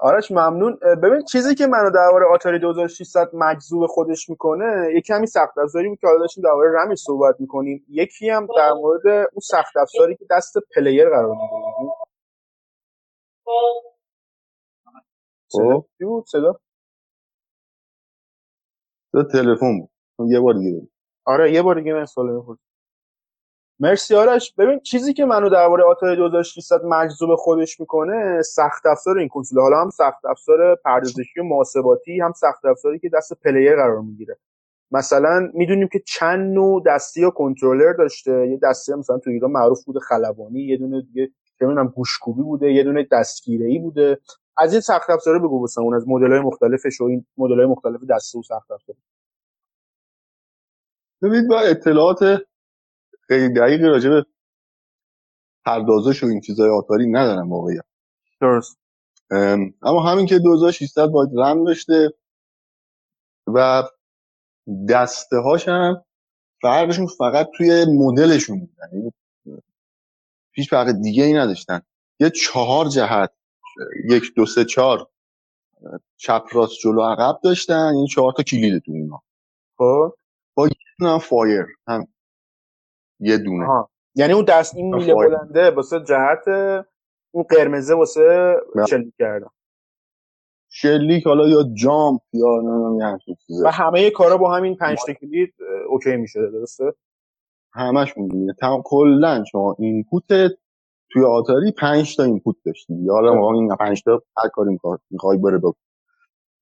[0.00, 0.78] آرش ممنون.
[1.02, 5.98] ببین چیزی که منو درباره آتاری 2600 مجذوب خودش می‌کنه یه کمی سخت افزاری بود
[6.00, 7.86] که حالا داشتیم درباره رمش صحبت می‌کنیم.
[7.88, 11.92] یکی هم در مورد اون سخت افزاری که دست پلیر قرار می‌گیره
[15.48, 16.60] صدا خب چی بود؟ صدا؟
[19.12, 19.90] تو تلفن بود.
[20.32, 20.88] یه بار دیگه.
[21.26, 22.58] آره یه بار دیگه من سوال بپرس
[23.80, 24.54] مرسی آرش.
[24.58, 29.80] ببین چیزی که منو درباره آتاری 2600 مجذوب خودش می‌کنه سخت افزار این کنسول حالا
[29.80, 34.36] هم سخت افزار پردازشی و محاسباتی هم سخت افزاری که دست پلیر قرار می‌گیره.
[34.90, 38.48] مثلا می‌دونیم که چند نوع دستی یا کنترلر داشته.
[38.48, 40.60] یه دستی مثلا تو ایران معروف بوده خلبانی.
[40.60, 42.72] یه دونه دیگه چه گوشکوبی بوده.
[42.72, 44.18] یه دونه دستگیره ای بوده.
[44.56, 47.66] از این سخت افزاره بگو واسه اون از مدل های مختلفش و این مدل های
[47.66, 48.96] مختلف دسته و سخت افزار.
[51.22, 52.42] ببینید با اطلاعات
[53.30, 54.26] خیلی دقیقی راجع به
[55.64, 57.80] پردازش و این چیزای آتاری ندارم واقعا
[58.40, 58.78] درست.
[59.82, 62.14] اما همین که 2600 باید رم داشته
[63.46, 63.82] و
[64.88, 66.04] دسته هاش هم
[66.62, 68.70] فرقشون فقط توی مدلشون بود.
[68.78, 69.12] یعنی
[70.52, 71.82] هیچ فرق دیگه ای نداشتن.
[72.20, 73.32] یه چهار جهت
[74.10, 75.08] یک دو سه چهار
[76.16, 77.92] چپ راست جلو عقب داشتن.
[77.94, 79.22] این چهار تا کلید تو اونا
[79.78, 80.14] خب.
[80.54, 81.66] با یه فایر.
[81.86, 82.08] هم
[83.20, 83.64] یه دونه.
[83.64, 83.90] آها.
[84.14, 86.48] یعنی اون دست این میله بلنده واسه جهت
[87.30, 88.56] اون قرمزه واسه
[88.88, 89.46] شلیک کردن.
[90.72, 93.18] شلیک حالا یا جامپ یا نمی‌دونم
[93.64, 95.54] و همه کارا با همین پنج تا کلید
[95.88, 96.92] okay میشه درسته؟
[97.72, 100.26] همش می‌دونه تمام کلا شما input
[101.12, 103.08] توی آتاری 5 تا input داشتی.
[103.08, 104.78] حالا ما این 5 تا هر کاری
[105.10, 105.80] می‌خوای برو بکن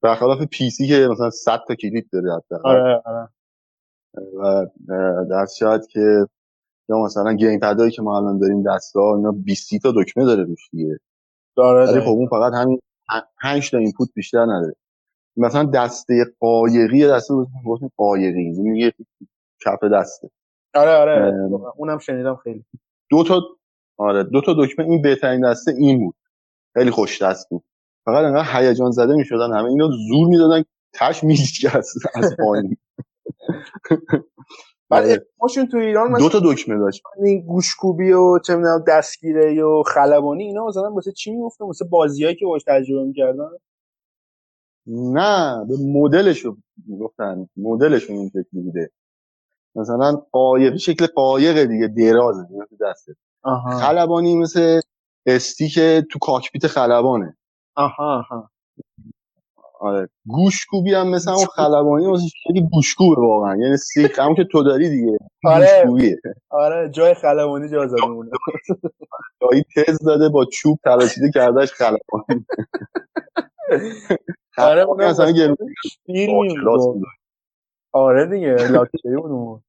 [0.03, 3.29] برخلاف PC که مثلا 100 تا کلید داره حتی آره آره.
[4.39, 4.67] و
[5.33, 6.27] دست شاید که
[6.89, 10.71] یا مثلا gamepad ایی که ما الان داریم دستا اینا 20 تا دکمه داره روش
[10.71, 10.99] دیگه.
[11.57, 11.91] داره.
[11.91, 12.81] ولی خب اون فقط همین
[13.43, 14.75] 5 تا اینپوت بیشتر نداره.
[15.37, 17.49] مثلا دسته قایقی دسته بود
[17.97, 18.93] قایقی یه
[19.65, 20.31] کف دسته.
[20.75, 21.35] آره آره.
[21.77, 22.65] اونم شنیدم خیلی.
[23.11, 23.41] دو تا
[23.97, 26.15] آره دو تا دکمه این بهترین دسته این بود.
[26.75, 27.65] خیلی خوش دست بود.
[28.05, 32.77] فقط انقدر هیجان زده می‌شدن همه اینا زور می‌دادن تش میشکست از پایین.
[34.91, 37.03] بعد ماشون تو ایران دو تا دکمه داشت.
[37.25, 42.37] این گوشکوبی و چه می‌دونم دستگیره و خلبانی اینا مثلا واسه چی می‌گفتن واسه بازیایی
[42.37, 43.49] که باش تجربه می‌کردن؟
[44.87, 46.57] نه به مدلشو
[47.01, 48.91] گفتن مدلشون این شکلی بوده.
[49.75, 53.17] مثلا قایق شکل قایق دیگه درازه تو دسته
[53.81, 54.81] خلبانی مثل
[55.27, 55.79] استیک
[56.11, 57.37] تو کاکپیت خلبانه.
[57.77, 58.51] آها آها.
[59.81, 60.09] آره.
[60.27, 63.57] گوشکوبی هم مثل اون خلبانی واسه خیلی گوشکوبه واقعا.
[63.57, 64.19] یعنی سیخ.
[64.19, 65.19] هم که تو داری دیگه.
[65.45, 65.67] آره.
[65.67, 66.17] گوشکوبیه.
[66.51, 66.91] آره.
[66.91, 68.31] جای خلبانی جا زده مونه
[69.41, 72.47] جایی تز داده با چوب تراشیده کردهش خلبانی.
[74.59, 75.33] آره اون مثلا
[76.07, 76.55] فیلمی
[77.93, 79.63] آره دیگه لاکچری بود.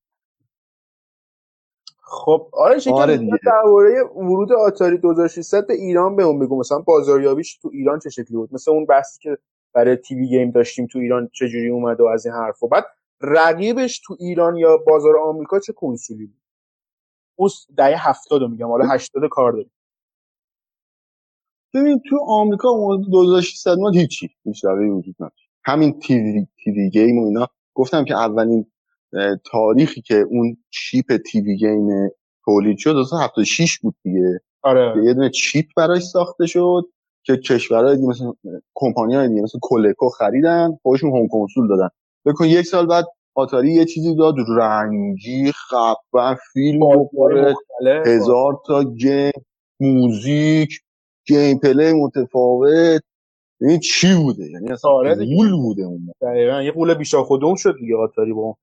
[2.01, 6.59] خب آره شکل آره درباره ورود آتاری 2600 به ایران به اون بگو.
[6.59, 9.37] مثلا بازاریابیش تو ایران چه شکلی بود؟ مثل اون بحثی که
[9.73, 12.85] برای تیوی گیم داشتیم تو ایران چه جوری اومد و از این حرف و بعد
[13.21, 16.41] رقیبش تو ایران یا بازار آمریکا چه کنسولی بود؟
[17.35, 19.71] اون دهه 70 میگم حالا 80 کار داریم.
[21.73, 25.49] ببین تو آمریکا اون 2600 ما هیچی هیچ وجود نداشت.
[25.63, 27.47] همین TV TV game و اینا.
[27.73, 28.65] گفتم که اولین
[29.51, 31.87] تاریخی که اون chip TV game
[32.45, 34.41] تولید شد 76 بود دیگه.
[34.61, 35.05] آره.
[35.05, 36.83] یه دونه chip براش ساخته شد.
[37.29, 38.25] که کشورهای دیگه مثل
[38.75, 41.89] کمپانی های دیگه مثل Coleco خریدن خودشون home console دادن.
[42.25, 46.83] بکن یک سال بعد آتاری یه چیزی داد رنگی خفن فیلم
[48.05, 49.31] هزار تا game
[49.79, 50.81] music
[51.27, 53.01] gameplay متفاوت.
[53.61, 55.15] این چی بوده؟ یعنی اصلا آره
[55.51, 56.63] بوده اون دقیقا.
[56.63, 58.57] یه غول بی شاخ و دم شد دیگه آتاری با.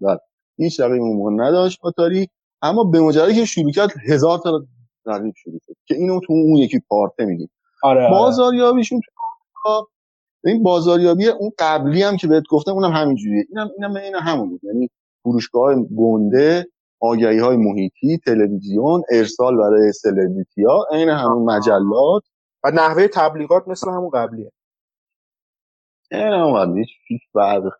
[0.00, 0.18] بله.
[0.58, 2.28] هیچ رقیب اون موقع نداشت آتاری
[2.62, 4.66] اما به مجردی که شروع کرد هزار تا
[5.06, 5.72] رقیب شروع شد.
[5.86, 7.50] که اینو تو اون یکی part ه میگیم
[7.82, 8.10] آره, آره.
[8.10, 9.00] بازاریابیشون
[10.44, 14.64] این بازاریابی اون قبلی هم که بهت گفتم اونم همینجوریه اینم اینم این همون بود.
[14.64, 14.90] یعنی
[15.22, 16.66] فروشگاه گنده
[17.00, 22.22] آگهی های محیطی تلویزیون ارسال برای سلبریتی ها عین همون مجلات.
[22.64, 24.52] و نحوه تبلیغات مثل همون قبلیه.
[26.10, 27.72] این همون هیچ فرق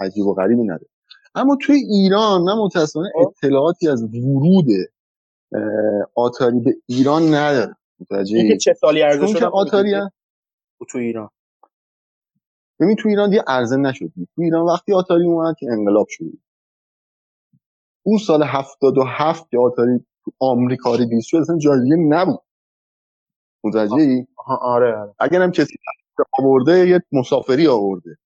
[0.00, 0.90] عجیب و غریبی نداره.
[1.34, 3.18] اما توی ایران من متاسفانه خب.
[3.18, 4.66] اطلاعاتی از ورود
[6.14, 9.94] آتاری به ایران ندارم متوجه چه سالی عرضه شده آتاری
[10.88, 11.30] تو ایران.
[12.80, 14.12] ببین تو ایران دیگه عرضه نشد.
[14.36, 16.24] تو ایران وقتی آتاری اومد که انقلاب شد.
[18.02, 22.40] اون سال 77 که آتاری تو آمریکا ریلیز شد اصلا جای دیگه نبود.
[23.64, 24.26] متوجه
[24.60, 25.14] آره آره.
[25.18, 25.74] اگرم کسی
[26.38, 28.18] آورده یه مسافری آورده.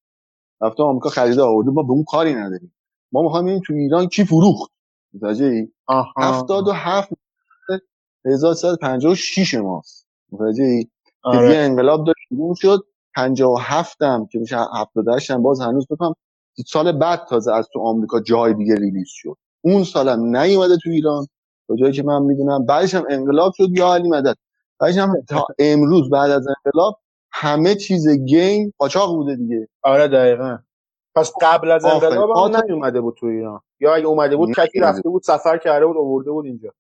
[0.62, 2.74] رفته آمریکا خریده آورده ما به اون کاری نداریم.
[3.12, 4.72] ما می‌خوایم این تو ایران کی فروخت.
[5.14, 5.68] متوجه ای
[6.16, 7.08] 77
[8.26, 10.06] 1356 ماست.
[10.32, 10.86] متوجه ای
[11.22, 11.52] آره.
[11.52, 12.84] که انقلاب داشت شروع شد.
[13.16, 16.14] 57 هم که میشه 78 هم باز هنوز بکنم
[16.66, 19.36] سال بعد تازه از تو آمریکا جای دیگه ریلیز شد.
[19.60, 21.26] اون سالم نیومده تو ایران.
[21.68, 24.36] تا جایی که من می‌دونم بعدش هم انقلاب شد یا علی مدد.
[24.80, 26.98] بعدش هم تا امروز بعد از انقلاب
[27.32, 29.68] همه چیز گیم قاچاق بوده دیگه.
[29.82, 30.58] آره دقیقا.
[31.14, 33.60] پس قبل از انقلاب هم نیومده بود تو ایران.
[33.80, 35.22] یا اگه اومده بود کسی رفته بود.
[35.22, 36.72] سفر کرده بود آورده بود اینجا.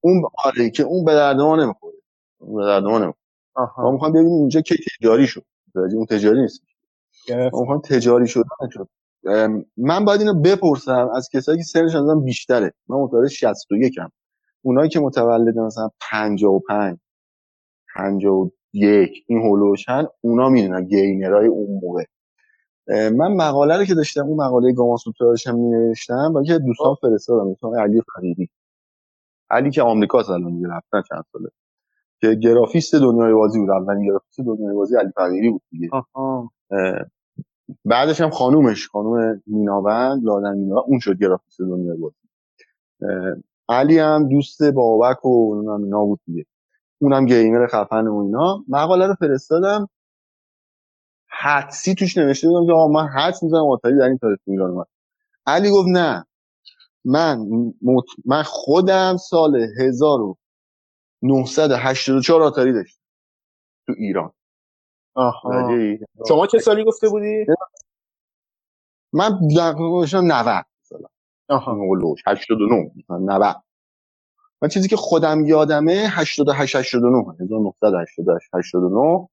[0.00, 1.96] اون آره که اون به درد ما نمی‌خوره.
[2.40, 3.16] به درد ما نمی‌خوره.
[3.78, 5.44] ما می‌خوام ببینیم اینجا که تجاری شد.
[5.74, 6.62] اون تجاری نیست.
[7.52, 8.44] ما می‌خوام تجاری شد.
[8.70, 8.88] شد
[9.76, 12.72] من باید اینو بپرسم از کسایی که سنش ازم بیشتره.
[12.88, 14.10] من متولد 61 ام.
[14.62, 16.98] اونایی که متولد مثلا 55
[17.96, 22.04] 51 این هولوشن اونا می‌دونن گیمرای اون موقع.
[22.90, 27.48] من مقاله رو که داشتم اون مقاله گاما سوترا داشتم مینوشتم با که دوستان فرستادم
[27.48, 28.50] دوستان علی فریدی.
[29.50, 31.50] علی که آمریکا الان دیگه رفتن چند ساله.
[32.20, 35.90] که گرافیست دنیای بازی بود اولین گرافیست دنیای بازی علی فقیری بود دیگه.
[37.84, 42.16] بعدش هم خانومش خانوم میناوند لادن مینا اون شد گرافیست دنیای بازی.
[43.68, 46.46] علی هم دوست بابک و اینا بود دیگه.
[46.98, 48.64] اونم گیمر خفن و اینا.
[48.68, 49.88] مقاله رو فرستادم.
[51.30, 54.86] حدسی توش نوشته بودم که آقا من حدس می‌زنم آتاری در این تاریخ ایران اومد
[55.46, 56.26] علی گفت نه.
[57.04, 57.46] من
[57.82, 58.04] مط...
[58.24, 63.00] من خودم سال 1984 آتاری داشتم
[63.86, 64.32] تو ایران.
[65.14, 65.68] آها.
[66.28, 67.46] شما چه سالی گفته بودی؟
[69.12, 71.08] من دقیقا 90 سالا
[71.48, 71.76] آها.
[72.26, 73.56] 89 90
[74.62, 79.28] من چیزی که خودم یادمه 88 89 1988 89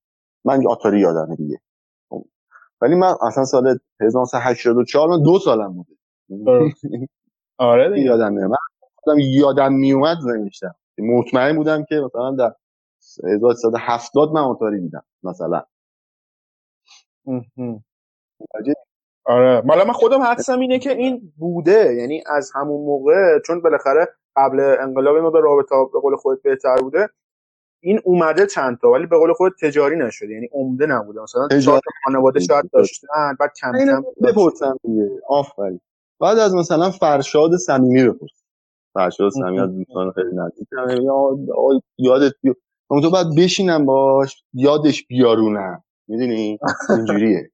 [0.46, 1.60] من آتاری یادمه دیگه.
[2.82, 5.92] ولی من اصلا سال 1984 من دو سالم بوده.
[7.58, 8.06] آره دیگه.
[8.06, 8.50] یادم میاد
[9.08, 12.54] من یادم میومد نمیشتم مطمئن بودم که مثلا در
[13.24, 15.64] 1370 من آتاری دیدم مثلا.
[19.26, 19.62] آره.
[19.66, 21.96] مالا من خودم حدسم اینه که این بوده.
[21.96, 26.76] یعنی از همون موقع چون بالاخره قبل انقلاب ما به رابطه به قول خودت بهتر
[26.82, 27.10] بوده
[27.80, 31.22] این اومده چند تا ولی به قول خود تجاری نشده یعنی عمده نبوده.
[31.22, 35.10] مثلا تا خانواده شاید داشتن بعد کم کم بپرسم دیگه.
[35.30, 35.80] آفرین.
[36.20, 38.44] بعد از مثلا فرشاد صمیمی بپرس.
[38.94, 40.68] فرشاد صمیمی از دوستان خیلی نزدیک.
[41.98, 42.56] یادت بیاد
[42.90, 44.44] اون تو بعد بشینم باش.
[44.54, 45.84] یادش بیارونم.
[46.08, 46.60] می‌دونی؟
[46.90, 47.52] اینجوریه.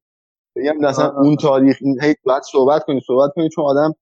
[0.56, 3.96] بگم مثلا اون تاریخ این هی بعد صحبت کنی صحبت کنی چون آدم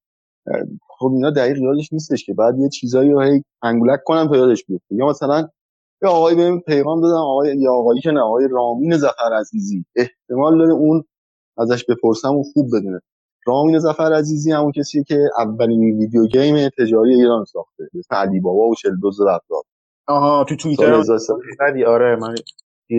[0.88, 2.34] خب اینا دقیق یادش نیستش که.
[2.34, 4.96] بعد یه چیزایی رو هی انگولک کنم تا یادش بیفته.
[4.96, 5.50] یا مثلا
[6.04, 9.86] یه آقای بهم پیغام دادن آقای یا آقایی که نه آقای رامین زفر عزیزی.
[9.96, 11.04] احتمال داره اون
[11.58, 13.02] ازش بپرسم و خوب بدونه.
[13.46, 17.90] رامین زفر عزیزی همون کسی که اولین ویدیو گیم تجاری ایران ساخته.
[17.94, 19.64] مثل علی بابا و 42 رفتار.
[20.08, 20.94] آها تو توییتر
[21.88, 22.36] آره من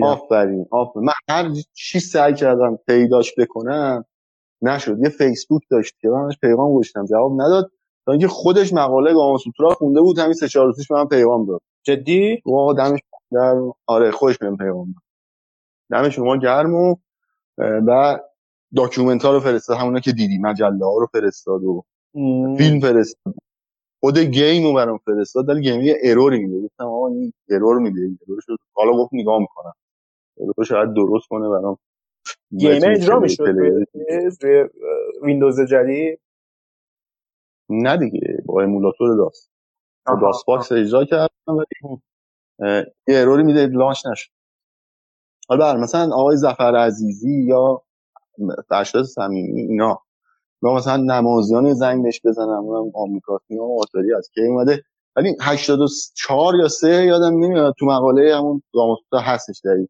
[0.03, 1.05] آفرین آفرین.
[1.05, 4.05] من هر چی سعی کردم پیداش بکنم
[4.61, 4.97] نشد.
[5.03, 7.71] یه فیسبوک داشت که من پیغام گذاشتم جواب نداد.
[8.05, 11.61] تا اینکه خودش مقاله گاما سوترا خونده بود همین سه چهار روزش من پیغام داد.
[11.83, 12.99] جدی؟ واقعا دمش
[13.31, 13.73] گرم.
[13.85, 15.03] آره خودش بهم پیغام داد.
[15.91, 16.95] دم شما گرم و
[17.57, 18.19] و
[18.75, 21.83] document ها رو فرستاد همونا که دیدی مجله ها رو فرستاد و
[22.57, 23.35] فیلم فرستاد.
[23.99, 26.67] خود game رو برام فرستاد ولی game یه error ی میده.
[26.67, 28.01] گفتم آقا این error میده.
[28.27, 28.57] error شد.
[28.73, 29.73] حالا گفت نگاه می‌کنم.
[30.37, 31.77] error شاید درست کنه برام.
[32.57, 34.69] game اجرا می‌شد روی
[35.21, 36.19] ویندوز جدید؟
[37.69, 39.52] نه دیگه با emulator DOS ست.
[40.05, 42.01] با داست باکس اجرا کردم ولی
[43.07, 44.31] یه اروری میده لانچ نشد.
[45.49, 47.81] حالا مثلا آقای زفر عزیزی یا
[48.69, 49.99] فرشاد صمیمی اینا.
[50.63, 54.83] یا مثلا نمازیان زنگ بهش بزنم اونم آمریکاسی و آتاری از کی اومده.
[55.15, 59.89] ولی 84 یا 3 یادم نمیاد تو مقاله همون راموستا هستش دارید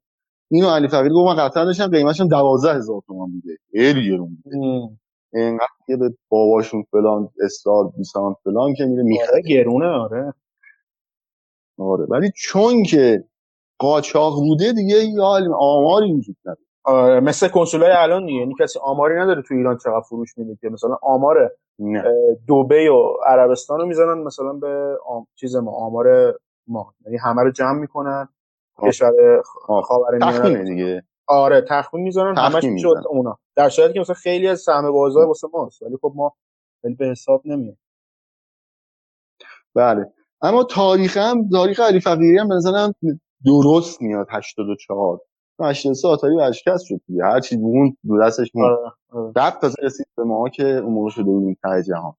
[0.51, 4.57] اینو علی فقیر گفت من قطعا داشتم قیمتش هم 12000 تومان بوده خیلی گرون بوده
[5.33, 9.41] اینقدر که به باباشون فلان استار بیسان فلان که میره می‌خره.
[9.41, 10.33] گرونه آره.
[11.79, 13.23] آره ولی چون که
[13.77, 15.25] قاچاق بوده دیگه یا
[15.59, 18.39] آماری وجود نداره آره مثل کنسولای الان دیگه.
[18.39, 21.51] یعنی کسی آماری نداره تو ایران چقدر فروش میده که مثلا آمار
[22.47, 25.27] دوبه و عربستان رو می‌زنن مثلا به آم...
[25.35, 26.93] چیز ما آمار ما.
[27.05, 28.27] یعنی همه رو جمع می‌کنن.
[28.81, 29.41] کشور
[29.83, 31.03] خاورمیانه دیگه.
[31.27, 33.39] آره تخمین می‌ذارن همش میشه اونا.
[33.55, 36.35] در صورتی که مثلا خیلی از سهم بازار واسه ماست ولی خب ما
[36.81, 37.77] خیلی به حساب نمیاد
[39.75, 40.13] بله.
[40.41, 42.93] اما تاریخ هم تاریخ علی فقیری هم مثلا
[43.45, 45.21] درست میاد 84
[45.59, 47.23] 83 آتاری ورشکست شد دیگه.
[47.23, 48.77] هر چی بود دو دستش مون
[49.35, 52.15] رفت تازه رسید به ما که اون موقع شده بودیم ته جهان.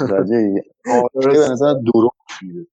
[0.00, 0.64] درجه
[1.14, 2.66] به نظر درست میده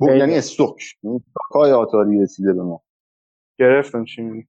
[0.00, 0.96] یعنی استوک
[1.34, 2.82] کای آتاری رسیده به ما.
[3.58, 4.48] گرفتم چی میگی.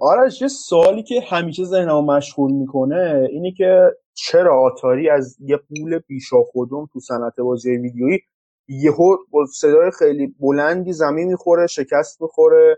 [0.00, 5.98] آرش یه سوالی که همیشه ذهنمو مشغول می‌کنه اینه که چرا آتاری از یه قول
[5.98, 8.20] بیشا خودم تو صنعت بازی ویدیویی
[8.68, 12.76] یهو با صدای خیلی بلندی زمین می‌خوره شکست می‌خوره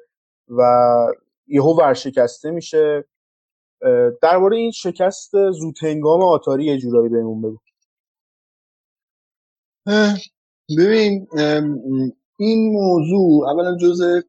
[0.48, 0.62] و
[1.46, 3.05] یهو ورشکسته میشه.
[4.22, 7.59] درباره این شکست زودهنگام آتاری یه جورایی بهمون بگو.
[10.79, 11.27] ببین
[12.40, 14.22] این موضوع اولا جز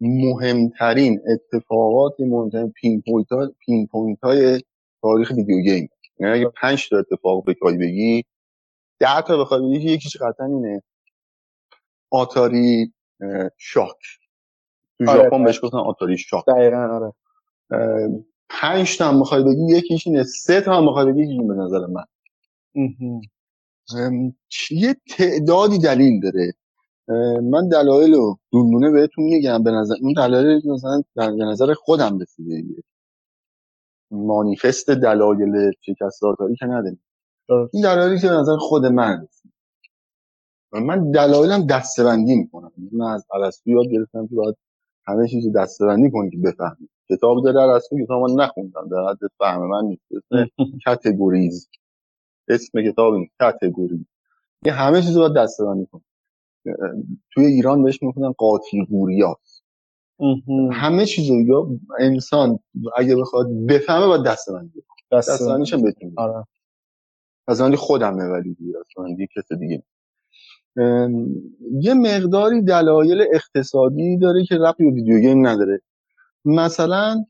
[0.00, 4.60] مهمترین اتفاقات مهمترین pinpoint, ها، pinpoint های
[5.02, 5.88] تاریخ video game.
[6.20, 8.24] یعنی اگه پنج تا اتفاق بخوای بگی
[8.98, 10.82] ده تا بخوای بگی یکیش قطعا اینه.
[12.10, 12.92] Atari
[13.56, 13.98] shock.
[14.98, 15.44] تو آره، ژاپن آره.
[15.44, 16.44] بهش گفتن Atari shock.
[16.46, 17.12] دقیقا آره.
[18.48, 20.22] پنج تا هم بخوای بگی یکیش اینه.
[20.22, 22.04] سه تا هم بخوای بگی به نظر من.
[24.70, 26.54] یه تعدادی دلیل داره.
[27.42, 29.62] من دلایل رو دونونه بهتون میگم.
[29.62, 32.64] به نظر این دلایل مثلا در به نظر خودم رسیده.
[34.10, 37.02] مانیفست دلایل شکست آتاری که نداریم.
[37.72, 39.52] این دلایلی که به نظر خود من رسید
[40.72, 42.72] من دلایلم دستبندی می‌کنم.
[42.92, 44.56] من از ارسطو یاد گرفتم که باید
[45.06, 46.88] همه چیز رو دستبندی کنی که بفهمی.
[47.10, 48.88] کتاب داره ارسطو کتاب من نخوندم.
[48.88, 50.02] در حد فهم من نیست.
[50.12, 50.50] اسم
[50.86, 51.68] کاتگوریز.
[52.48, 54.06] اسم کتاب این کاتگوری.
[54.66, 56.02] یه همه چیز رو باید دستبندی کنی.
[57.34, 59.36] توی ایران بهش می‌گفتن قاطی گوریا
[60.18, 60.70] مهم.
[60.72, 62.58] همه چیز رو یا انسان
[62.96, 64.48] اگه بخواد بفهمه باید دست
[65.12, 66.44] دستبندیش هم بتونی آره.
[67.48, 69.82] دستبندی خودمه ولی دستبندی کس دیگه
[71.80, 75.80] یه مقداری دلایل اقتصادی داره که ربطی به ویدیو گیم نداره.
[76.44, 77.24] مثلا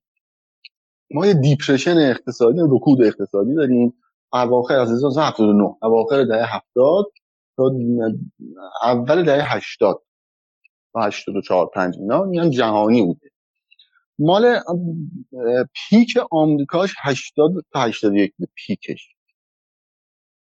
[1.11, 3.95] ما یه دیپرشن اقتصادی رکود اقتصادی داریم.
[4.33, 7.13] اواخر از 1979 اواخر دهه 70
[7.57, 7.71] تا
[8.83, 10.03] اول دهه 80
[10.93, 13.31] تا 84 5 اینا میگن جهانی بوده.
[14.19, 14.61] مال
[15.75, 19.09] پیک آمریکاش 80 تا 81 بود پیکش.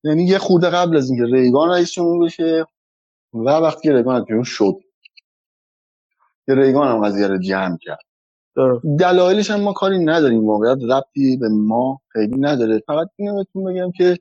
[0.05, 2.65] یعنی یه خورده قبل از اینکه ریگان رئیس جمهور بشه
[3.35, 4.75] و وقتی که ریگان از جمهور شد.
[6.47, 7.99] که ریگان هم قضیه رو جمع کرد.
[8.99, 12.83] دلایلش هم ما کاری نداریم واقعیت ربطی به ما خیلی نداره.
[12.87, 14.19] فقط اینو بهتون بگم که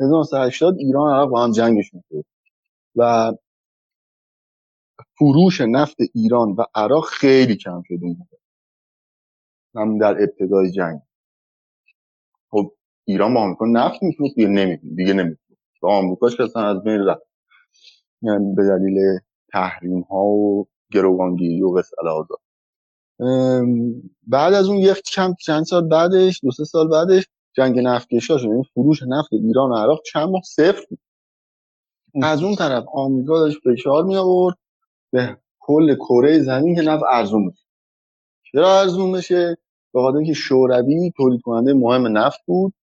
[0.00, 2.24] 1980 ایران عراق با هم جنگشون شد
[2.96, 3.32] و
[5.18, 8.28] فروش نفت ایران و عراق خیلی کم شد اون
[9.74, 11.00] هم در ابتدای جنگ.
[12.50, 12.72] خب
[13.04, 15.60] ایران با آمریکا نفت میفروخت دیگه نمیفروخت دیگه نمیفروخت.
[15.82, 17.22] آمریکاش اصلا از بین رفت.
[18.22, 19.18] یعنی به دلیل
[19.52, 22.40] تحریم ها و گروگانگیری و غسل آزاد.
[24.26, 28.44] بعد از اون یک کم چند سال بعدش دو سه سال بعدش جنگ نفتکشا شد.
[28.44, 30.98] یعنی فروش نفت ایران و عراق چند ماه صفر بود.
[32.22, 34.56] از اون طرف آمریکا داشت فشار می آورد
[35.12, 37.64] به کل کره زمین که نفت ارزون بشه.
[38.52, 39.56] چرا ارزون بشه؟
[39.94, 42.74] به خاطر اینکه شوروی تولید کننده مهم نفت بود.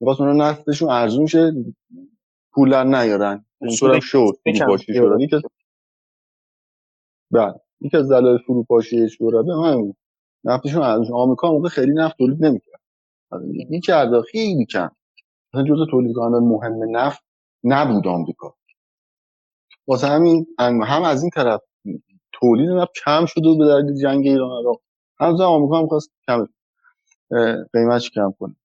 [0.00, 1.52] می‌خواست اونا نفتشون ارزون شه.
[2.52, 3.44] پول نیارن.
[3.60, 4.32] اینطور هم شد.
[4.44, 4.94] فروپاشی.
[4.94, 5.40] شوروی که
[7.30, 7.54] بله.
[7.80, 9.94] یکی از دلایل فروپاشی شوروی هم همین.
[10.44, 11.16] نفتشون ارزون.
[11.16, 12.71] آمریکا اون موقع خیلی نفت تولید نمی‌کرد.
[13.68, 14.90] می‌کرد خیلی کم
[15.54, 17.22] مثلا جزء تولید کننده مهم نفت
[17.64, 18.54] نبود آمریکا.
[19.86, 21.60] واسه همین هم از این طرف
[22.32, 24.80] تولید نفت کم شده به دلیل جنگ ایران عراق.
[25.20, 26.48] هم زن آمریکا هم خواست کم
[27.72, 28.56] قیمتش کم کنه.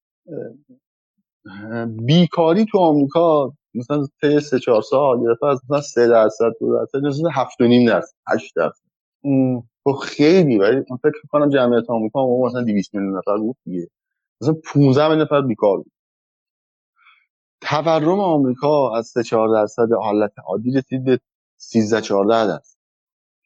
[1.87, 6.73] بیکاری تو آمریکا مثلا طی سه چهار سال یه دفعه از مثلا سه درصد دو
[6.73, 8.83] درصد رسید هفت و نیم درصد هشت درصد.
[9.83, 13.87] خب خیلی ولی من فکر کنم جمعیت آمریکا مثلا 200 میلیون نفر بود دیگه.
[14.41, 15.91] مثلا 15 میلیون نفر بیکار بود.
[17.61, 21.19] تورم آمریکا از 3 4 درصد حالت عادی رسید به
[21.57, 22.77] 13 14 درصد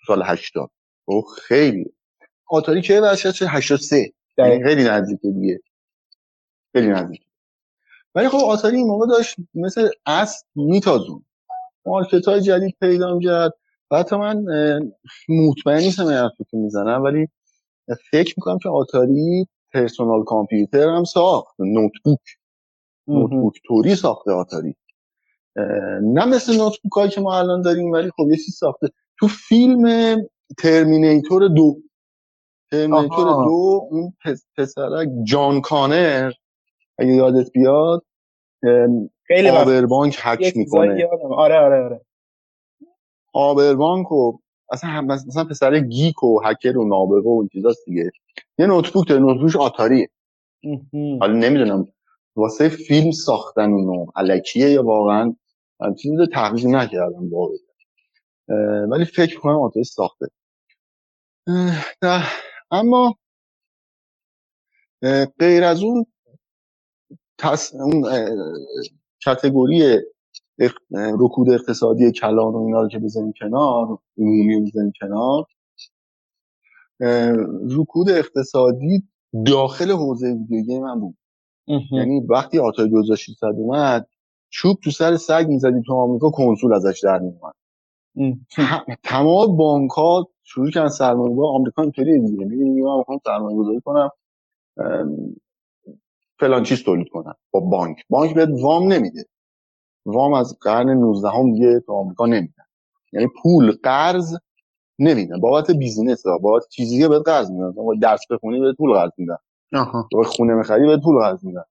[0.08, 0.72] سال 80
[1.06, 1.94] خب خیلی.
[2.48, 4.70] آتاری که شد 83 یعنی دقیقاً.
[4.70, 5.60] خیلی نزدیکه دیگه.
[6.74, 7.22] خیلی نزدیک
[8.16, 11.26] ولی خب آتاری این موقع داشت مثل اصل میتازون.
[11.86, 13.54] مارکت های جدید پیدا می‌کرد.
[13.92, 14.46] و حتی من
[15.30, 17.28] مطمئن نیستم این حرفی که می‌زنم ولی
[18.12, 22.20] فکر می‌کنم که آتاری پرسونال کامپیوتر هم ساخت نوتبوک.
[23.08, 24.76] نوتبوک توری ساخته آتاری.
[26.02, 28.88] نه مثل notebook هایی که ما الان داریم ولی خب یه چیز ساخته.
[29.20, 30.16] تو فیلم
[30.58, 31.78] Terminator دو.
[32.72, 33.44] Terminator آها.
[33.46, 36.32] دو اون پس- پسرک جان کانر
[36.98, 38.06] اگه یادت بیاد
[39.24, 41.08] خیلی عابربانک چیزایی می‌کنه.
[41.36, 42.02] آره آره آره.
[43.34, 44.40] عابربانک و
[44.72, 48.12] اصلا هم مثلا پسر geek و هکر و نابغه و این چیزاست دیگه.
[48.58, 50.10] یه notebook داره notebook ش آتاریه
[50.64, 51.20] مهم.
[51.20, 51.88] حالا نمی‌دونم.
[52.36, 55.36] واسه فیلم ساختن اینو الکیه یا واقعا؟
[55.98, 57.58] چیزی رو تحقیق نکردم واقعا.
[58.92, 60.28] ولی فکر کنم آتش ساخته.
[62.72, 63.16] اما
[65.40, 66.06] غیر از اون
[67.38, 67.74] تص...
[67.74, 68.04] اون
[69.26, 70.00] کتگوری
[70.94, 75.46] رکود اقتصادی کلان و اینا رو که بزنیم کنار عمومی رو بزنیم کنار.
[77.80, 79.04] رکود اقتصادی
[79.46, 81.18] داخل حوزه ویدیو گیم هم بود.
[81.92, 84.08] یعنی وقتی آتاری 2600 اومد
[84.50, 87.54] چوب تو سر سگ می‌زدی تو آمریکا کنسول ازش در میومد
[89.04, 91.56] تمام بانک ها شروع کردن سرمایه گذاری.
[91.56, 92.46] آمریکا اینطوریه دیگه.
[92.46, 94.10] می‌بینی من می‌خوام سرمایه گذاری کنم.
[96.40, 97.36] فلان چیز تولید کنم.
[97.52, 97.98] با بانک.
[98.10, 99.26] بانک بهت وام نمیده.
[100.06, 102.66] وام از قرن 19 هم دیگه تو آمریکا نمیده
[103.14, 104.38] یعنی پول قرض
[105.00, 105.40] نمیدن.
[105.40, 107.74] بابت بیزینس ها بابت چیزی که بهت قرض میدن.
[108.02, 109.38] درس بخونی بهت پول قرض میدن.
[109.74, 110.10] آها.
[110.26, 111.64] خونه می‌خری بهت پول قرض میدن.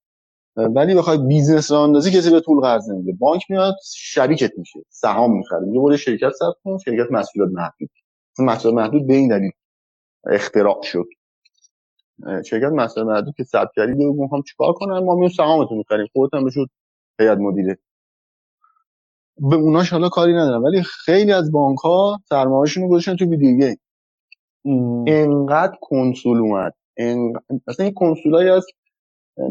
[0.56, 3.12] ولی بخوای business راه اندازی کسی بهت پول قرض نمیده.
[3.12, 4.80] بانک میاد شریکت میشه.
[4.88, 5.60] سهام می‌خره.
[5.60, 7.90] میگه برو شرکت ثبت کن شرکت مسئولیت محدود.
[8.38, 9.50] مسئولیت محدود به این دلیل
[10.26, 11.06] اختراع شد.
[12.44, 16.06] شرکت مسئولیت محدود که ثبت کردی بگو می‌خوام چیکار کنم؟ ما میایم سهامتون می‌خریم.
[16.12, 16.70] خودت هم بشود
[17.20, 17.78] هیئت مدیره
[19.40, 20.64] به اوناش حالا کاری ندارم.
[20.64, 23.76] ولی خیلی از بانک ها سرمایه‌شون رو گذاشتن تو ویدیو گیم.
[25.06, 26.74] انقدر کنسول اومد.
[26.96, 27.42] انقدر...
[27.68, 28.66] اصلا این کنسولایی از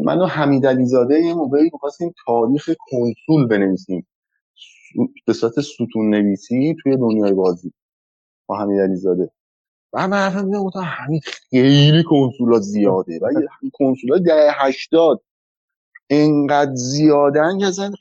[0.04, 4.06] من و حمید علیزاده یه موقعی می‌خواستیم تاریخ کنسول بنویسیم.
[5.26, 7.72] به صورت ستون نویسی توی دنیای بازی.
[8.46, 9.30] با حمید علیزاده.
[9.92, 13.20] و من حرفم می‌زنم گفتم حمید خیلی کنسولا زیاده.
[13.22, 13.28] و
[13.72, 15.22] کنسولا ده هشتاد.
[16.10, 17.92] انقدر زیادن که اصلا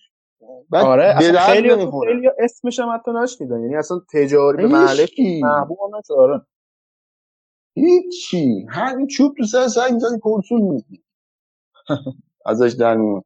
[0.72, 3.62] آره اصلا خیلی خیلی اسمش هم حتی نشنیدن.
[3.62, 5.08] یعنی اصلا تجاری به محله
[5.42, 6.42] محبوب هم نشد آره.
[7.76, 8.66] هیچی.
[8.70, 11.04] همین چوب تو سر سر می‌زنی کنسول می‌زنی
[12.46, 13.24] ازش در میون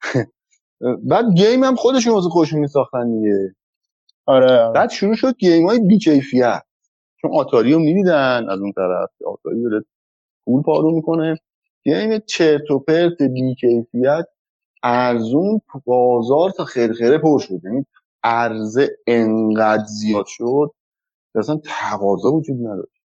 [1.10, 3.54] بعد گیم هم خودشون واسه خودشون میساختن دیگه.
[4.26, 4.72] آره, آره.
[4.72, 6.62] بعد شروع شد گیم های بیکیفیت
[7.20, 9.10] چون آتاری رو می‌دیدن از اون طرف.
[9.26, 9.84] آتاری داره
[10.44, 11.38] پول پارو می‌کنه.
[11.84, 14.26] گیم چرت و پرت بیکیفیت
[14.82, 17.60] ارزون بازار تا خرخره پر شد.
[17.64, 17.86] یعنی
[18.22, 20.74] عرضه انقدر زیاد شد
[21.34, 23.02] اصلا تقاضا وجود نداشت.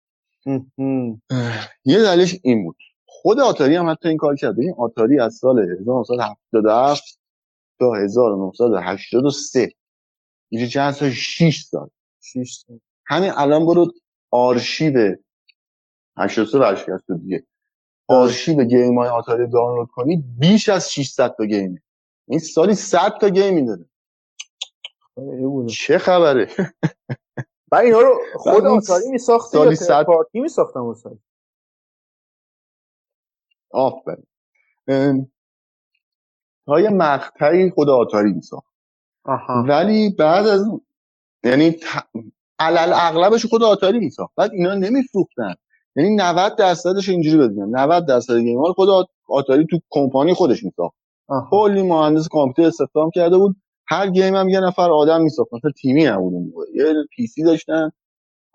[1.85, 2.77] یه دلیلش این بود.
[3.05, 4.59] خود آتاری هم حتی این کار کرد.
[4.59, 7.19] این آتاری از سال 1977
[7.79, 9.71] تا 1983
[10.51, 11.89] میشه چند سال 6 سال
[12.21, 13.91] 6 سال همین الان برو
[14.31, 15.15] آرشیو
[16.17, 17.43] 83 ورشکست دیگه.
[18.09, 21.81] آرشیو game های آتاری دانلود کنی بیش از 600 تا game ه
[22.27, 23.85] این سالی 100 تا game میداره
[25.69, 26.47] چه خبره؟
[27.71, 30.05] و اینا رو خود آتاری میساخته یا third...
[30.05, 31.09] party میساختن واسه
[33.71, 34.25] آفرین.
[36.65, 38.73] تا یه مقطعی خود آتاری میساخت.
[39.67, 40.65] ولی بعد از
[41.43, 41.83] یعنی ت...
[42.59, 44.35] علل اغلبش خود آتاری میساخت.
[44.35, 45.55] بعد اینا نمیفروختن.
[45.95, 50.95] یعنی 90 درصدش اینجوری بدونم 90 درصد game ها خود آتاری تو کمپانی خودش میساخت.
[51.49, 53.55] کلی مهندس کامپیوتر استخدام کرده بود.
[53.87, 55.53] هر game هم یه نفر آدم میساخت.
[55.53, 57.91] مثلا تیمی نبود یه PC داشتن.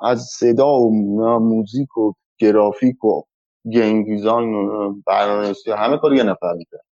[0.01, 0.91] از صدا و
[1.39, 3.23] موزیک و گرافیک و
[3.71, 6.85] game design و برنامه‌نویسی همه کار یه نفر می‌کرد.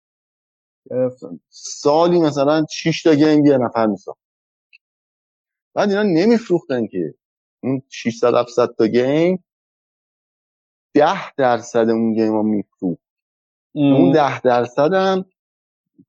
[1.50, 4.20] سالی مثلا 6 تا game یه نفر میساخت.
[5.74, 7.14] بعد اینا نمیفروختن که.
[7.64, 9.44] اون 600 700 تا game
[10.94, 13.02] 10 درصد اون game ها میفروخت.
[13.74, 15.26] اون 10 درصد هم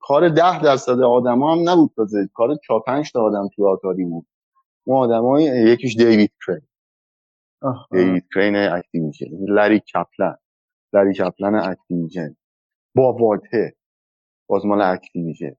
[0.01, 4.27] کار 10 درصد آدما هم نبود تازه کار 4 5 تا آدم تو آتاری بود.
[4.85, 6.67] اون آدمای یکیش دیوید کرین.
[7.91, 9.27] دیوید کرین اکتیویژن.
[9.49, 10.37] لری کپلن
[10.93, 12.37] لری کپلن اکتیویژن.
[12.95, 13.77] باب وایتهد
[14.47, 15.57] باز مال اکتیویژن.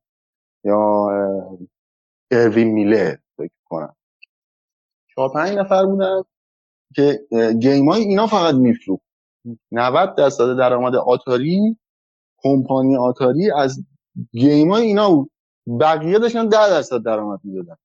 [0.64, 1.08] یا
[2.32, 3.96] اروین میلر فکر کنم.
[5.08, 6.24] چهار پنج نفر بودن
[6.96, 7.28] که
[7.62, 9.13] game های اینا فقط میفروخت.
[9.72, 11.78] 90 درصد درآمد آتاری
[12.38, 13.84] کمپانی آتاری از
[14.32, 15.32] game های اینا بود.
[15.80, 17.76] بقیه داشتن 10 درصد درآمد می‌دادن.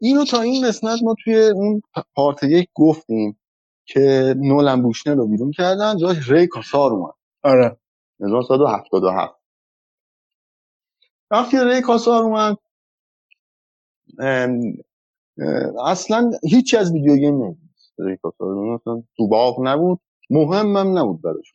[0.00, 1.82] اینو تا این قسمت ما توی اون
[2.14, 3.40] part یک گفتیم
[3.86, 7.14] که نولن بوشنر رو بیرون کردن جاش ری کاسار اومد.
[7.42, 7.76] آره.
[8.20, 9.34] 1977
[11.30, 12.56] وقتی ری کاسار اومد
[15.84, 17.69] اصلا هیچی از video game نیست
[18.00, 19.98] ری کاسار اصلا تو باغ نبود
[20.30, 21.52] مهمم نبود براش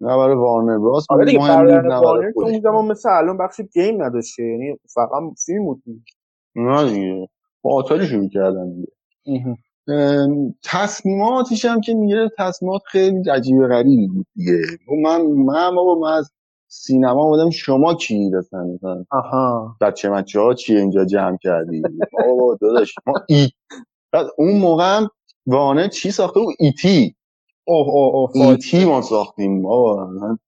[0.00, 4.02] نه برای وارنر براس آره دیگه برای وارنر تو اون زمان مثل الان بخش game
[4.02, 5.82] نداشته یعنی فقط فیلم بود
[6.56, 7.28] نه دیگه.
[7.62, 8.92] با آتاری شروع کردن دیگه.
[10.64, 14.62] تصمیماتش هم که می‌گیره تصمیمات خیلی عجیب غریبی بود دیگه.
[15.02, 16.32] من من بابا من از
[16.68, 18.78] سینما بودم شما کی دستن
[19.10, 19.76] آها.
[19.80, 21.82] بچه بچه ها چی اینجا جمع کردی؟
[22.12, 23.48] بابا داداش ما ای
[24.12, 25.08] بعد اون موقع هم
[25.46, 27.16] وانه چی ساخته بود؟ ایتی
[27.64, 29.62] اوه اوه اوه ایتی ما ساختیم.
[29.62, 30.38] بابا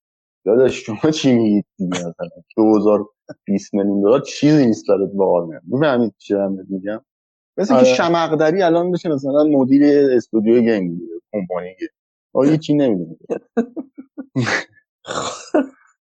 [0.45, 6.34] داداش شما چی میگید؟ دیگه مثلا 2020 میلیون دلار چیزی نیست برات وارنر می‌فهمید چی
[6.34, 7.05] دارم میگم؟
[7.57, 7.84] مثل آره.
[7.84, 9.82] که شمقدری الان بشه مثلا مدیر
[10.16, 11.01] استودیو گیم
[11.32, 11.88] کمپانی گیم
[12.32, 13.16] آیا چی نمی‌دونه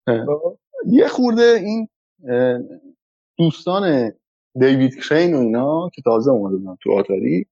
[0.87, 1.89] یه خورده این
[3.39, 4.12] دوستان
[4.55, 7.47] دیوید کرین و اینا که تازه اومده تو آتاری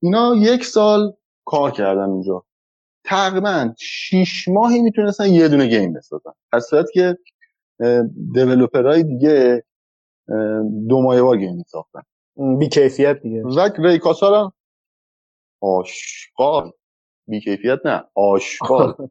[0.00, 1.12] اینا یک سال
[1.44, 2.44] کار کردن اونجا.
[3.04, 6.32] تقریبا شیش ماهی می‌تونستن یه دونه گیم بسازن.
[6.52, 7.18] از صورت که
[8.32, 9.64] developer های دیگه
[10.88, 12.02] دو ماه بار game میساختن.
[12.58, 13.42] بی کیفیت دیگه.
[13.42, 14.52] و ریکاسا هم
[15.60, 16.72] آشغال.
[17.26, 18.94] بی کیفیت نه آشغال.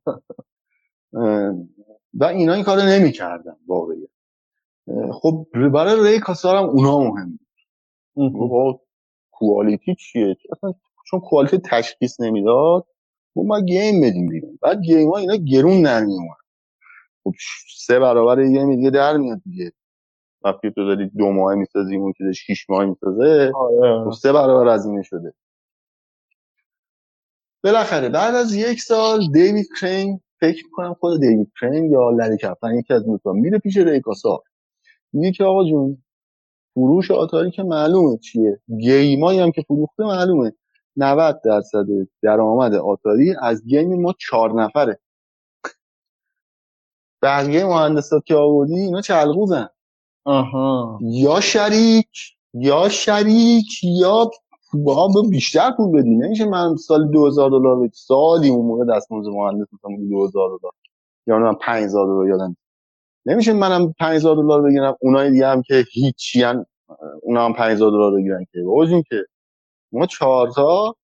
[2.13, 4.07] و اینا این کارو نمی‌کردن واقعی
[5.11, 7.39] خب برای ریکاسا هم اونا مهم
[8.15, 8.81] با
[9.39, 10.73] quality چیه؟ اصلا
[11.09, 12.85] چون quality تشخیص نمی‌داد
[13.35, 14.59] ما game بدیم بیرون.
[14.61, 16.37] بعد game ها اینا گرون در میومد
[17.23, 17.33] خب
[17.77, 19.71] سه برابر یه game دیگه در میاد دیگه.
[20.41, 24.05] وقتی تو داری دو ماه می‌سازی اون که داری شیش ماه می‌سازه آره.
[24.05, 25.33] خب سه برابر از اینه شده.
[27.63, 32.75] بالاخره بعد از یک سال دیوید کرین فکر می‌کنم خود دیوید کرین یا لری کپلن
[32.75, 34.43] یکی از دوتا میره پیش ریکاسا.
[35.13, 36.03] میگه که آقا جون
[36.77, 38.59] فروش آتاری که معلومه چیه.
[38.79, 40.53] game ایی هم که فروخته معلومه.
[40.97, 41.85] 90 درصد
[42.21, 44.99] درآمد آتاری از game ما چهار نفره.
[47.21, 49.69] بقیه مهندسات که آوردی اینا چلغوزن.
[50.25, 50.99] آها.
[51.01, 54.31] یا شریک یا شریک یا
[54.73, 56.15] با بیشتر پول بدی.
[56.15, 60.71] نمیشه من سال 2000 دلار سالی اون موقع دستمزد مهندس مثلا 2000 دلار.
[61.27, 62.57] یا من 5000 دلار یادم
[63.27, 66.65] نمیشه منم 5000 دلار بگیرم اونای دیگه هم که هیچی ان
[67.21, 68.61] اونا هم 5000 دلار بگیرن که.
[68.63, 69.15] بازیم که
[69.91, 70.95] ما چهار تا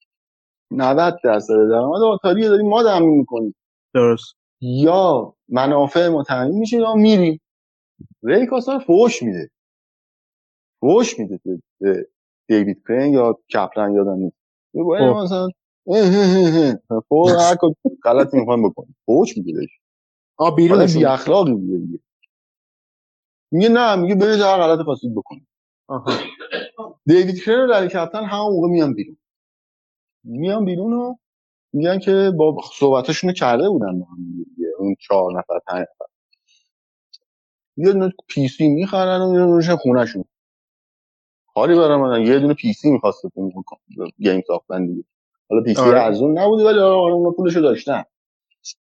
[0.72, 3.56] 90 درصد درآمد آتاری داریم ما تامین می‌کنیم.
[3.94, 4.36] درست.
[4.62, 7.42] یا منافع ما تامین میشه یا میریم.
[8.24, 9.50] ریکاسا فوش میده.
[10.80, 11.40] فوش میده
[12.48, 14.38] دیوید کرین یا کپلن یادم نیست
[14.74, 15.20] باید خب.
[15.24, 15.50] مثلا
[15.88, 17.00] اه.
[17.10, 17.72] فوش هر کار
[18.04, 18.96] غلطی می‌خوایم بکنیم.
[19.06, 19.70] فوش میده بهش.
[20.38, 22.00] آ بیرونشون بی اخلاقی بوده دیگه.
[23.54, 25.48] میگه نه میگه برید هر غلط خواستید بکنید
[25.88, 26.12] آها.
[27.06, 29.18] دیوید و لری کپتن همون موقع میان بیرون.
[30.24, 31.16] میان بیرون و
[31.74, 34.46] میگن که با صحبتاشون رو کرده بودن با هم
[34.80, 36.06] اون چهار نفر پنج نفر.
[37.78, 40.24] یه دونه PC می‌خرن و میرن روشن خونهشون.
[41.54, 43.22] کاری برای من یه دونه PC می‌خواست
[44.18, 45.04] game ساختن دیگه.
[45.50, 46.02] حالا PC آره.
[46.02, 48.04] ارزون نبوده ولی آره اونا پولشو داشتن.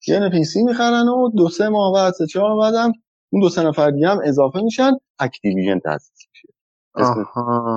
[0.07, 2.91] یه دونه PC می‌خرن و دو سه ماه بعد سه چهار بعدم
[3.29, 6.47] اون دو سه نفر دیگه هم اضافه میشن اکتیویژن تاسیس میشه.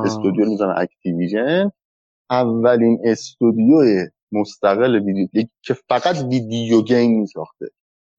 [0.05, 1.71] استودیو می‌زنن اکتیویژن
[2.31, 7.67] اولین استودیو مستقل ویدیو که فقط video game میساخته.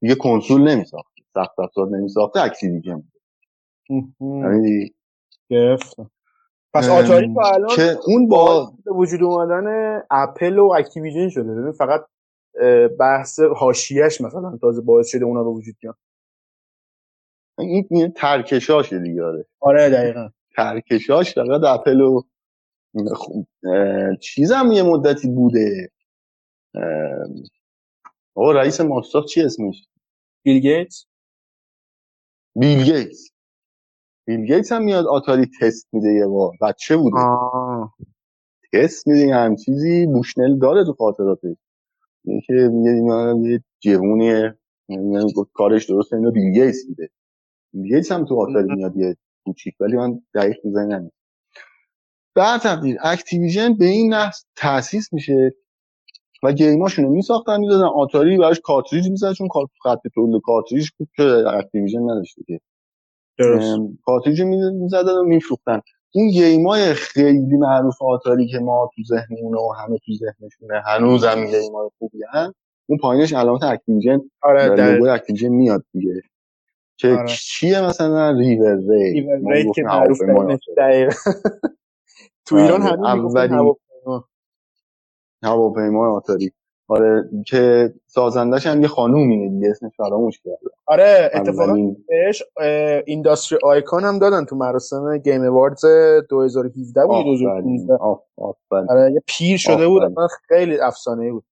[0.01, 3.21] دیگه کنسول نمیساخته سخت افزار نمیساخته اکتیویژن بود.
[3.89, 4.53] مهم.
[4.53, 4.93] یعنی
[5.49, 6.11] گرفتم
[6.73, 11.55] پس آتاری تا الان که اون با وجود اومدن اپل و اکتیویژن شده.
[11.55, 12.05] ببین فقط
[12.99, 15.95] بحث حاشیهش مثلا تازه باعث شده اونا به وجود بیان.
[17.61, 19.45] این, این ترکشاشه دیگه آره.
[19.59, 20.29] آره دقیقا.
[20.55, 22.21] ترکشاش فقط اپل و
[23.15, 23.45] خب،
[24.21, 25.91] چیزم یه مدتی بوده.
[28.35, 29.87] آقا رئیس مایکروسافت چی اسمش؟
[30.43, 31.05] بیل گیتس؟
[32.55, 33.31] بیل گیتس.
[34.27, 36.51] بیل گیتس هم میاد آتاری تست میده یه بار.
[36.61, 37.17] بچه بوده.
[37.19, 37.95] آه.
[38.73, 41.57] تست میده یه هم چیزی بوشنل داره تو خاطراتش.
[42.23, 42.53] میگه که
[43.43, 44.57] یه جوونیه.
[44.89, 47.09] یعنی کارش درسته اینو بیل گیتس میده.
[47.73, 51.11] گیتس هم تو آتاری میاد یه کوچیک ولی من دقیق تو ذهنم.
[52.35, 55.53] به هر تقدیر اکتیویژن به این نحو تاسیس میشه
[56.43, 57.85] و game اشونو میساختن می‌دادن.
[57.85, 59.47] آتاری براش کارتریج می‌زد چون
[59.83, 62.59] خط تولید کارتریج بود که اکتیویژن نداشته که.
[63.37, 63.63] درست.
[63.63, 65.81] ام، کارتریج می‌زدن و میفروختن.
[66.11, 71.23] این game ای خیلی معروف آتاری که ما تو ذهنمونه و همه تو ذهنشونه هنوز
[71.23, 72.53] هم game ای خوبی هن.
[72.89, 76.21] اون پایینش علامت اکتیویژن آره در لوگوی اکتیویژن میاد دیگه.
[77.01, 77.27] که آره.
[77.27, 80.19] چیه مثلا ریور ری ما ریت که معروف
[82.45, 83.09] تو ایران بله.
[83.09, 84.25] همین هواپیما.
[85.43, 86.51] هواپیمای آتاری.
[86.87, 92.43] آره که سازندش هم یه خانومیه دیگه اسمش فراموش کردم آره اتفاقا بهش
[93.05, 95.85] industry icon هم دادن تو مراسم Game Awards
[96.29, 100.15] 2017 بود یا آفرین 2015 آف آفرین آره یه پیر شده بود
[100.47, 101.43] خیلی افسانه بود.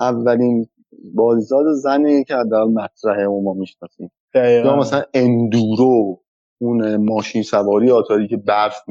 [0.00, 0.68] اولین
[1.14, 4.10] بازیساز زنی که حداقل مطرحه و ما می‌شناسیم.
[4.34, 6.20] یا مثلا اندورو
[6.60, 8.82] اون ماشین سواری آتاری که برف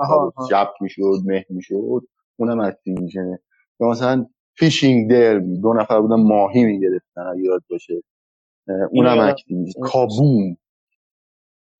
[0.00, 0.48] آها، آها.
[0.50, 2.02] شب می‌شد مه می‌شد
[2.36, 3.38] اونم اکتیویژنه
[3.80, 8.02] یا مثلا Fishing Derby دو نفر بودن ماهی می‌گرفتن یاد باشه.
[8.90, 10.56] اونم اکتیویژن کابوم.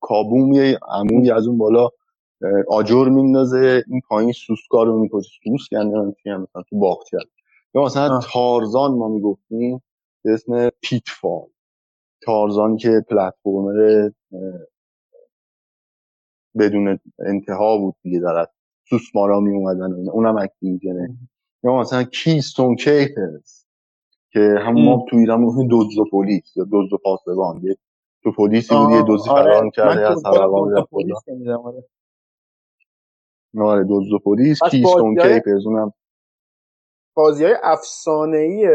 [0.01, 1.88] کابوم یه عمویی از اون بالا
[2.68, 5.30] آجر میندازه این پایین سوسکا رو می‌کشه.
[5.44, 7.18] سوس کنده من چی؟ هم مثلا تو باغچه.
[7.75, 8.27] یا مثلا آه.
[8.33, 9.83] تارزان ما می‌گفتیم
[10.25, 11.47] به اسم پیتفال.
[12.23, 14.11] تارزان که پلتفرمر
[16.59, 18.47] بدون انتها بود دیگه در
[18.89, 20.11] سوسمارا می اومدن و.
[20.11, 21.19] اونم اکتیویژنه
[21.64, 23.64] یا مثلا کیستون کیپرز
[24.33, 27.61] که هم ما تو ایران می‌گفتیم و پلیس یا و پاسبان.
[27.62, 27.77] یه
[28.23, 29.05] تو پلیسی بود یه آره.
[29.27, 30.85] فرار من کرده از می‌رفت بالا.
[30.85, 31.16] پلیس
[31.64, 31.85] آره.
[33.59, 35.93] آره دزد و پلیس Keystone Kapers اونم
[37.19, 38.69] بازی های افسانه ای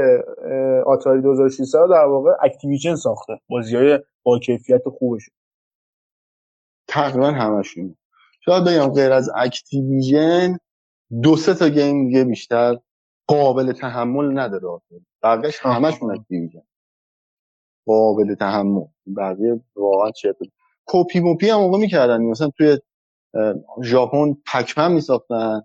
[0.86, 3.34] آتاری 2600 رو در واقع Activision ساخته.
[3.50, 5.30] بازی های با کیفیت خوبش.
[6.88, 7.96] تقریبا همشون.
[8.46, 10.58] شاید بگم غیر از Activision
[11.24, 12.78] دو سه تا game دیگه بیشتر
[13.28, 14.82] قابل تحمل نداره آها.
[15.64, 16.64] همشون Activision.
[17.86, 18.86] قابل تحمل.
[19.18, 20.36] بقیه واقعا چه
[20.86, 22.22] کپی موپی هم موقع می‌کردن.
[22.22, 22.78] مثلا توی
[23.84, 25.62] ژاپن Pac-Man میساختن.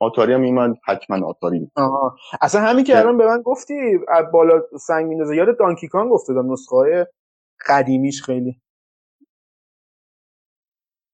[0.00, 2.16] آتاری هم میمن Pac-Man آتاری آها.
[2.42, 2.98] اصلا همین که.
[2.98, 3.74] الان به من گفتی
[4.08, 5.36] از بالا سنگ میندازه.
[5.36, 7.06] یاد Donkey Kong افتادم نسخه های
[7.68, 8.60] قدیمیش خیلی.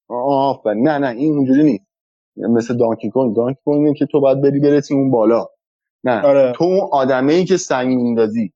[0.09, 0.89] آفرین.
[0.89, 1.85] نه نه این اونجوری نیست.
[2.37, 5.47] مثل Donkey Kong Donkey اینه که تو باید بری برسی اون بالا.
[6.05, 6.53] نه آره.
[6.57, 8.53] تو اون آدمه ای که سنگ میندازی.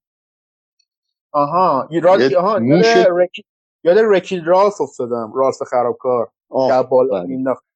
[1.33, 1.89] آها.
[1.91, 2.03] یه.
[2.31, 3.45] یه آها موش- یاد رکی...
[3.85, 5.33] یاد رکی رالف افتادم.
[5.35, 6.31] رالف خرابکار.
[6.83, 7.23] بالا.
[7.23, 7.65] مینداخت.
[7.65, 7.76] آه گرفت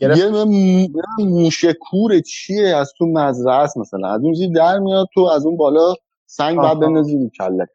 [0.00, 4.08] یه دونه مو- یه موشه کوره چیه؟ از تو مزرعه است مثلا.
[4.08, 5.94] از اون در میاد تو از اون بالا
[6.26, 6.56] سنگ.
[6.56, 7.66] باید بندازی رو کله.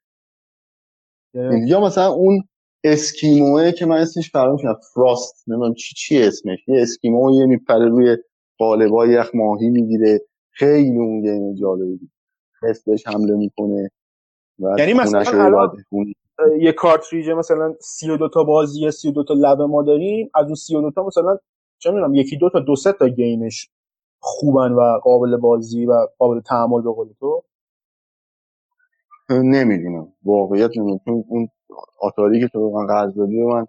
[1.68, 2.44] یا مثلا اون
[2.84, 5.44] اسکیموه که من اسمش فراموش کردم فراست.
[5.48, 6.60] نمی‌دونم چی چی اسمش.
[6.68, 8.18] یه اسکیمو یه میپره روی
[8.58, 10.22] قالبای یخ ماهی می‌گیره.
[10.52, 12.10] خیلی اون game جالبی
[12.86, 13.92] بهش حمله می‌کنه
[14.60, 15.86] و یعنی مثلا الان-
[16.60, 20.30] یه کارتریج مثلا 32 تا بازی 32 تا لب ما داریم.
[20.36, 21.38] از اون 32 تا مثلا
[21.80, 23.70] چه می‌دونم یکی دو تا دو سه تا game ش
[24.20, 27.44] خوبن و قابل بازی و قابل تحمل به قول تو؟
[29.32, 30.14] نمی‌دونم.
[30.24, 31.50] واقعیت نمی‌دونم اون
[32.02, 33.68] آتاری که تو من قرض دادی و من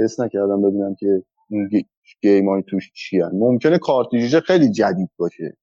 [0.00, 1.86] حس نکردم ببینم که اون گی-
[2.22, 3.30] گیم های توش چی هن.
[3.34, 5.56] ممکنه کارتریج خیلی جدید باشه.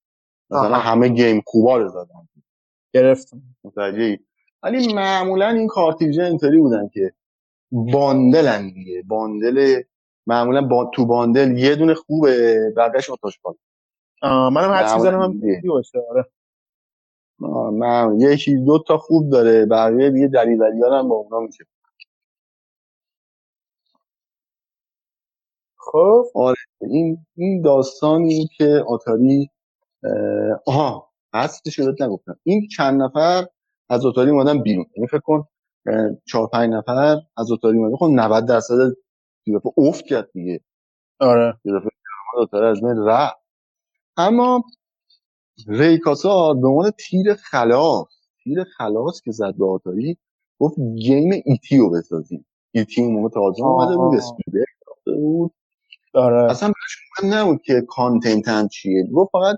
[0.51, 0.79] مثلا آها.
[0.79, 2.29] همه گیم خوبا رو زدن
[2.93, 3.41] گرفتم.
[3.63, 4.19] متوجهی؟
[4.63, 7.13] ولی معمولا این کارتریج اینطوری بودن که
[7.71, 9.03] باندلن دیگه.
[9.07, 9.81] باندل
[10.27, 13.55] معمولا با تو باندل یه دونه خوبه بقیش آتاش پاک
[14.21, 15.41] آه، منم هر چیز معمولاً هم.
[15.67, 16.25] باشه آره.
[17.39, 21.65] معمولا یکی دو تا خوب داره بقیه دیگه دریوریان هم با اونا میشه.
[25.77, 26.25] خب.
[26.81, 29.49] این این داستانی که آتاری
[30.65, 32.39] آها هستش رو نگفتم.
[32.43, 33.47] این چند نفر
[33.89, 34.85] از آتاری اومدن بیرون.
[34.97, 35.47] یعنی فکر کن
[35.87, 37.95] اه، چهار پنج نفر از آتاری اومدن.
[37.95, 38.93] خب 90 درصد
[39.45, 40.61] یه دفعه افت کرد دیگه.
[41.19, 41.59] آره.
[41.65, 43.37] یه دفعه از بین رفت.
[44.17, 44.63] اما
[45.67, 48.07] ریکاسا به عنوان تیر خلاص
[48.43, 50.17] تیر خلاص که زد به آتاری
[50.59, 52.45] گفت گیم ایتی رو بسازیم.
[52.71, 53.01] E.T.
[53.01, 55.51] اون موقع تازه اومده بود ساخته بود.
[56.13, 56.51] آره.
[56.51, 56.71] اصلا
[57.23, 59.03] مهم نبود که content هم چیه.
[59.13, 59.55] گفت فقط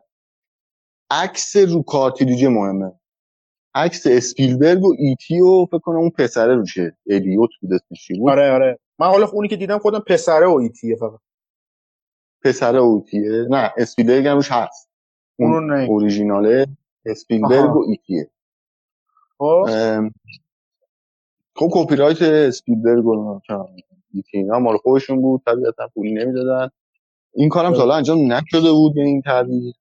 [1.12, 2.92] عکس رو کارتریج مهمه.
[3.76, 5.42] عکس اسپیلبرگ و E.T.
[5.42, 8.80] و فکر کنم اون پسره روشه الیوت بود اسمش بود؟ آره آره.
[9.00, 10.88] من حالا اونی که دیدم خودم پسره و E.T.
[10.88, 11.20] ه فقط.
[12.44, 13.39] پسره و E.T.
[13.39, 14.90] ه نه اسپیلبرگ هم روش هست.
[15.40, 16.68] اون نه اوریژیناله
[17.06, 17.76] اسپیلبرگ.
[17.76, 18.22] و E.T.
[18.22, 18.30] ه
[19.38, 19.66] خب.
[19.70, 20.12] ام،
[21.56, 23.40] خب کپی رایت اسپیلبرگ و
[24.14, 24.38] E.T.
[24.38, 26.70] اینا مال خودشون بود طبیعتا پولی نمی‌دادن.
[27.34, 29.74] این کارم تا انجام نشده بود به این تعبیر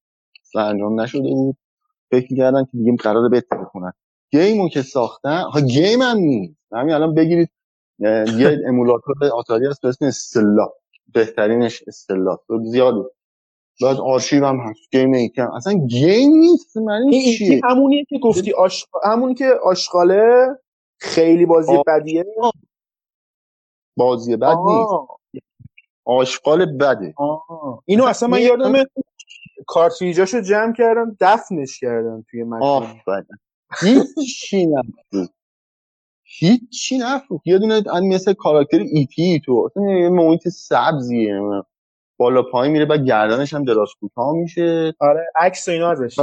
[0.55, 1.57] انجام نشده بود.
[2.11, 3.93] فکر می‌کردن که دیگه قراره بهتر کنن.
[4.31, 6.57] game و که ساختن ها game هم نیست.
[6.73, 7.51] همین الان بگیرید
[7.99, 10.69] یه emulator آتاری هست به اسم Stella
[11.15, 12.39] بهترینش Stella.
[12.65, 13.11] زیاده
[13.83, 14.81] بعد آرشیو هم هست.
[14.93, 15.41] game E.T.
[15.41, 16.77] هم اصلا game نیست.
[16.77, 17.39] این E.T.
[17.39, 18.87] چیه؟ همونیه که گفتی آش...
[19.05, 20.49] همون که آشغاله
[20.99, 21.83] خیلی بازی آه.
[21.87, 22.25] بدیه.
[23.97, 25.43] بازی بد نیست.
[26.05, 27.15] آشغال بده.
[27.17, 27.83] آه.
[27.85, 28.87] اینو اصلا من یادمه
[29.67, 32.61] کارتریجاشو جمع کردن دفنش کردن توی مکان.
[32.63, 33.27] آفرین.
[33.81, 35.36] هیچی نفروخت
[36.39, 37.47] هیچی نفروخت.
[37.47, 39.71] یه دونه مثل کاراکتر ایتی تو.
[39.71, 41.33] اصلا یه محیط سبزیه.
[41.33, 41.65] نمی‌دونم.
[42.17, 44.95] بالا پایین میره بعد گردنش هم دراز کوتاه میشه.
[45.01, 46.19] آره عکس و اینا ازش.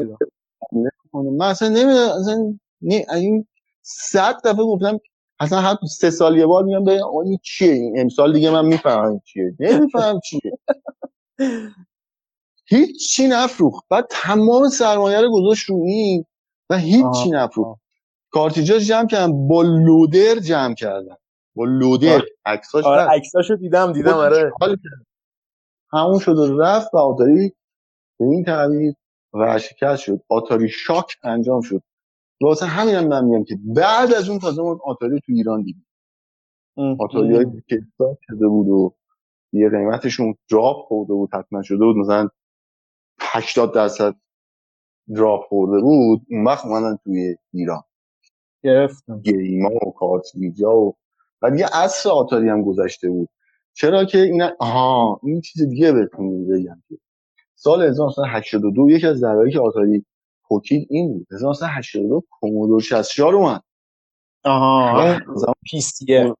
[1.13, 3.47] من اصلا نمی‌دونم اصلا نه این
[3.81, 4.99] صد دفعه گفتم
[5.39, 6.91] اصلا هر سه سال یه بار میگم به
[7.25, 9.55] این چیه؟ این امسال دیگه من می‌فهمم چیه.
[9.59, 10.51] نمیفهم چیه.
[12.65, 13.85] هیچی نفروخت.
[13.89, 16.25] بعد تمام سرمایه رو گذاشت رو این
[16.69, 17.29] و هیچی آها.
[17.31, 17.82] نفروخت.
[18.33, 21.15] کارتیجاش جمع کردن با لودر جمع کردن.
[21.55, 22.21] با لودر.
[22.45, 24.51] عکساش آره عکساشو دیدم دیدم آره.
[25.93, 27.53] همون شد و رفت و آتاری
[28.19, 28.93] به این تعبیر
[29.33, 30.21] و شکست شد.
[30.29, 31.81] آتاری شاک انجام شد.
[32.41, 35.85] واسه همین هم من میگم که بعد از اون تازه ما آتاری تو ایران دیدیم.
[36.99, 38.95] آتاری هایی که استارت شده بود و
[39.53, 41.95] یه قیمتشون دراپ خورده بود حتما شده بود.
[41.95, 42.29] مثلا
[43.19, 44.15] 80 درصد
[45.15, 46.21] دراپ خورده بود.
[46.29, 47.83] اون وقت اومدن توی ایران.
[48.63, 49.21] گرفتم.
[49.21, 50.95] گیما و کارتریجا و
[51.41, 53.29] بعد یه عصر آتاری هم گذشته بود.
[53.73, 56.97] چرا که این آها این چیز دیگه بهتون بگم که
[57.55, 60.05] سال 1982 یکی از دلایلی که آتاری
[60.43, 61.27] پوکید این بود.
[61.31, 63.63] 1982 کومودور 64 اومد.
[64.43, 65.19] آها
[65.63, 66.35] پیسیه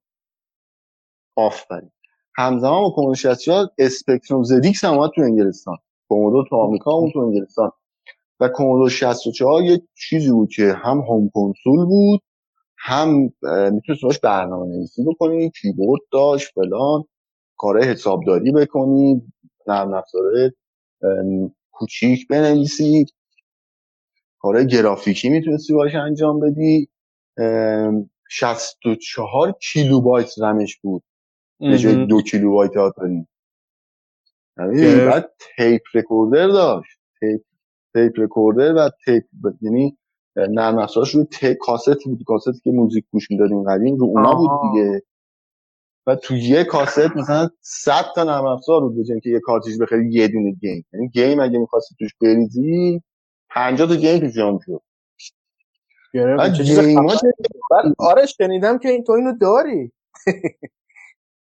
[1.36, 1.92] آفرین.
[2.36, 5.78] همزمان با کومودور 64 اسپکتروم زدیکس هم اومد تو انگلستان.
[6.08, 7.72] کومودور تو آمریکا اون تو انگلستان.
[8.40, 12.22] و کومودور 64 یه چیزی بود که هم هوم کنسول بود
[12.78, 13.10] هم
[13.72, 17.04] می‌تونست باش برنامه نویسی بکنی کیبورد داشت فلان
[17.58, 19.22] کار حسابداری بکنی
[19.68, 20.54] نرم افزاره
[21.72, 23.06] کوچیک بنویسی
[24.40, 26.90] کار گرافیکی می‌تونستی باش انجام بدی.
[28.30, 31.04] 64 کیلوبایت رمش بود.
[31.60, 33.28] به جای دو کیلوبایت آتاری
[34.58, 37.00] یعنی بعد tape recorder داشت.
[37.20, 37.42] tape
[37.94, 39.24] tape recorder و tape
[39.62, 39.98] یعنی
[40.36, 44.52] نرم افزارش روی tape کاست بود کاست که موزیک گوش می‌دادیم قدیم رو اونا بود
[44.62, 45.04] دیگه.
[46.08, 50.12] و تو یه کاست مثلا 100 تا نرم افزار بود بجای اینکه یه کارتریج بخری
[50.12, 50.86] یه دونه game.
[50.94, 53.02] یعنی game اگه می‌خواستی توش بریزی
[53.50, 54.82] 50 تا game توش جا می‌شد
[57.98, 59.92] آره شنیدم که این تو اینو داری.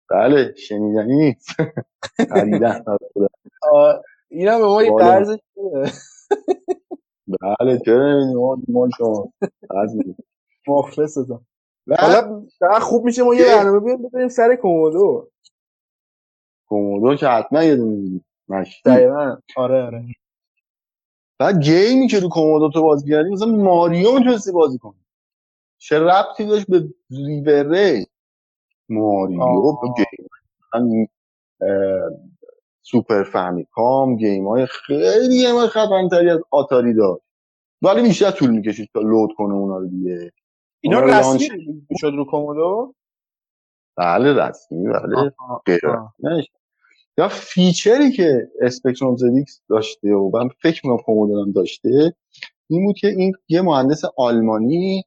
[0.09, 1.49] بله شنیدنی نیست.
[2.33, 2.83] خریدن.
[4.29, 5.37] اینا به ما یه قرض
[7.41, 9.33] بله چرا ما ما شما.
[10.67, 11.45] مخلصتم
[11.99, 12.45] حالا
[12.81, 15.31] خوب میشه ما یه برنامه بیاریم بزنیم سر کومودو.
[16.67, 18.21] کومودو که حتما یه دونه
[18.85, 19.37] دقیقا.
[19.57, 20.05] آره آره.
[21.39, 25.05] بعد گیمی که رو کومودو تو بازی کردی مثلا ماریو می‌تونستی بازی کنی.
[25.77, 28.05] چه ربطی داشت به ریوره
[28.89, 29.39] ماریو
[29.97, 31.07] game.
[32.81, 37.23] Super Famicom game های خیلی game های خفنتری از آتاری داشت.
[37.81, 40.31] ولی بیشتر طول می‌کشید تا load کنه اونا رو دیگه.
[40.81, 41.49] اینا رسمی
[41.97, 42.95] شد رو Commodore؟
[43.97, 45.31] بله رسمی بله.
[47.17, 52.13] یا feature ی که Spectrum ZX داشته و من فکر می‌کنم Commodore داشته
[52.67, 55.03] این بود که این یه مهندس آلمانی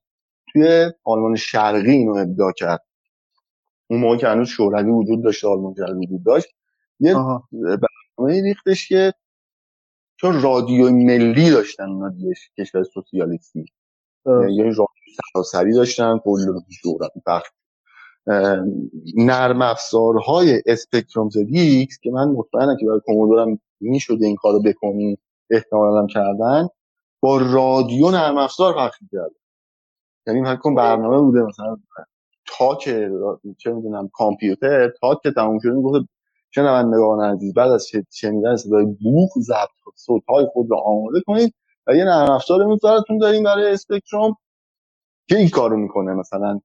[0.52, 2.84] توی آلمان شرقی اینو ابداع کرد.
[3.86, 6.46] اون موقع که هنوز شوروی وجود داشت آلمان شرقی وجود داشت.
[7.00, 7.14] یه
[7.52, 9.14] برنامه ریختش که
[10.16, 13.64] چون رادیو ملی داشتن اونا دیگه کشور سوسیالیستی.
[14.26, 14.86] یه رادیو
[15.32, 17.48] سراسری داشتن کل شوروی پخش
[19.16, 25.18] نرم افزارهای اسپکتروم زدیکس که من مطمئنم که برای کومودورم می‌شده این کارو بکنی
[25.50, 26.68] احتمالا کردن
[27.20, 29.34] با رادیو نرم افزار پخش کردن
[30.26, 31.76] یعنی فکر برنامه بوده مثلا
[32.46, 32.84] تاک
[33.58, 36.08] چه می‌دونم کامپیوتر تاک که تموم شده می‌گفت
[36.54, 41.54] شنوندگان عزیز بعد از شنیدن صدای بوق ضبط صوتهای خود رو آماده کنید
[41.86, 44.36] و یه نرم افزار براتون داریم برای اسپکتروم
[45.28, 46.60] که این کارو می‌کنه مثلا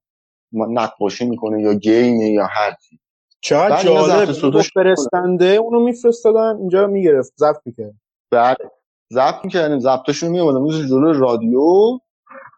[0.51, 2.99] نقاشی می‌کنه یا گیمه یا هر چی.
[3.41, 4.31] چقدر جالب
[4.73, 7.93] فرستنده اونو میفرستادن اینجا می‌گرفت ضبط می‌کرد.
[8.31, 8.71] بله
[9.13, 11.99] ضبط می‌کردیم ضبطشون میومدن مثل جلو رادیو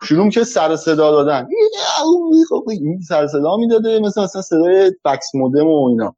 [0.03, 1.47] شروع که سر صدا دادن.
[2.67, 6.15] این سر صدا می‌داده مثل مثلا صدای فکس مودم و اینا.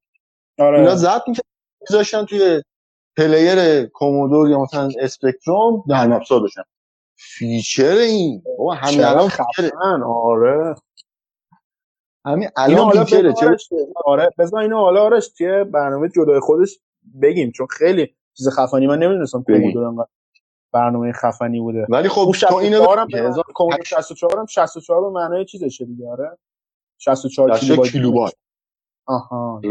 [0.60, 0.80] آره.
[0.80, 2.62] اینا ضبط می‌کردن توی
[3.17, 6.64] player Commodore یا مثلا Spectrum نرم افزار داشتن
[7.15, 9.70] feature این بابا همین الان خفن.
[10.04, 10.76] آره.
[12.26, 13.58] همین الان feature ه چه
[14.06, 16.80] آره بذار اینو حالا آرش توی برنامه جدای خودش
[17.22, 20.08] بگیم چون خیلی چیز خفنی من نمی‌دونستم کومودور انقدر
[20.72, 21.86] برنامه خفنی بوده.
[21.89, 22.86] ولی خب تو اینو
[23.56, 26.38] کومودور 64 هم 64 به معنای چیزشه دیگه آره.
[26.97, 28.34] 64 کیلو کیلوبایت.
[29.06, 29.62] آها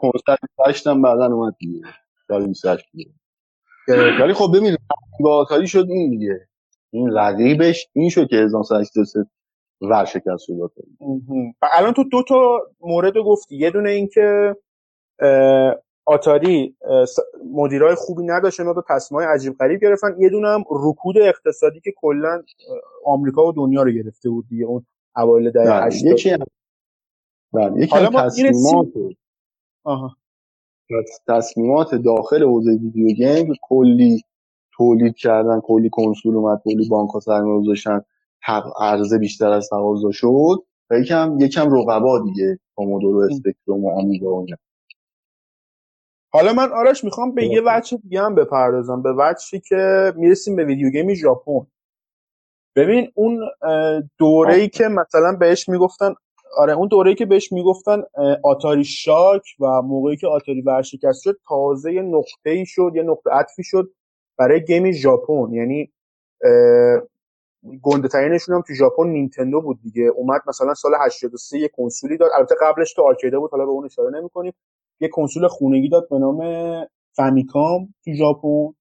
[0.00, 1.80] کنسرت داشتم بعدا اومد دیگه.
[2.28, 2.84] سال 28
[4.20, 4.76] ولی خب ببین
[5.20, 6.48] با شد این دیگه.
[6.90, 9.26] این رقیبش این شد که 1983
[9.80, 10.72] ورشکست شد
[11.62, 13.56] الان تو دو تا مورد گفتی.
[13.56, 14.56] یه دونه این که
[16.04, 16.76] آتاری
[17.52, 20.16] مدیرای خوبی نداشت اینا دو تصمیم عجیب غریب گرفتن.
[20.18, 22.42] یه دونه هم رکود اقتصادی که کلا
[23.06, 24.64] آمریکا و دنیا رو گرفته بود دیگه.
[24.64, 26.38] اون اوایل دهه 80 یکی هم
[27.54, 27.82] بله.
[27.82, 28.86] یکی هم تصمیمات
[29.84, 30.16] آها.
[31.28, 34.22] تصمیمات داخل حوزه ویدیو گیم کلی
[34.76, 38.00] تولید کردن کلی کنسول اومد کلی بانک ها سرمایه گذاشتن
[38.80, 44.36] عرضه بیشتر از تقاضا شد و یکم یکم رقبا دیگه کومودور و اسپکتروم و آمیگا
[44.36, 44.46] و
[46.32, 49.02] حالا من آرش می‌خوام به یه وجه دیگه هم بپردازم.
[49.02, 51.66] به وجهی که می‌رسیم به video game ژاپن.
[52.76, 53.40] ببین اون
[54.18, 56.14] دوره ای که مثلا بهش می‌گفتن
[56.56, 58.02] آره اون دوره‌ای که بهش می‌گفتن
[58.44, 63.30] Atari shock و موقعی که آتاری ورشکست شد تازه یه نقطه ای شد یه نقطه
[63.30, 63.92] عطفی شد
[64.38, 65.52] برای game ژاپن.
[65.52, 65.92] یعنی
[67.82, 70.02] گنده ترینشون هم تو ژاپن نینتندو بود دیگه.
[70.02, 72.30] اومد مثلا سال 83 یه کنسولی داد.
[72.38, 74.52] البته قبلش تو arcade ه بود حالا به اون اشاره نمی‌کنیم.
[75.00, 76.40] یه کنسول خونگی داد به نام
[77.16, 78.74] Famicom تو ژاپن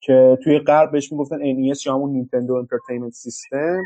[0.00, 3.82] که توی غرب بهش می‌گفتن NES یا همون Nintendo Entertainment System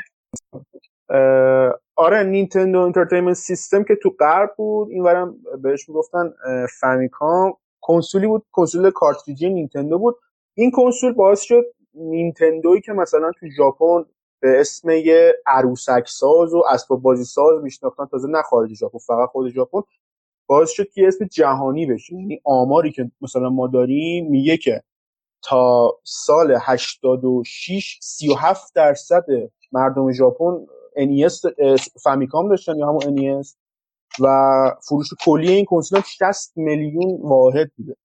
[1.96, 6.32] آره Nintendo Entertainment System که تو غرب بود اینورم بهش می‌گفتن
[6.80, 7.52] Famicom.
[7.80, 10.16] کنسولی بود کنسول کارتریجی نینتندو بود.
[10.54, 14.04] این کنسول باعث شد نینتندویی که مثلا تو ژاپن
[14.40, 19.28] به اسم یه عروسک ساز و اسباب بازی ساز میشناختن تازه نه خارج ژاپن فقط
[19.28, 19.80] خود ژاپن
[20.46, 22.14] باعث شد که اسم جهانی بشه.
[22.14, 24.82] یعنی آماری که مثلا ما داریم میگه که
[25.42, 29.24] تا سال 86 37 درصد
[29.72, 30.66] مردم ژاپن
[30.96, 31.52] NES
[32.02, 33.54] فامیکام داشتن یا همون NES
[34.20, 34.26] و
[34.88, 37.96] فروش کلی این کنسول 60 میلیون واحد بوده.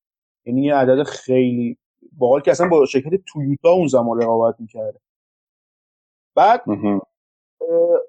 [0.45, 1.77] یعنی یه عدد خیلی
[2.17, 4.99] باحال که اصلا با شرکت تویوتا اون زمان رقابت می‌کرده.
[6.35, 6.61] بعد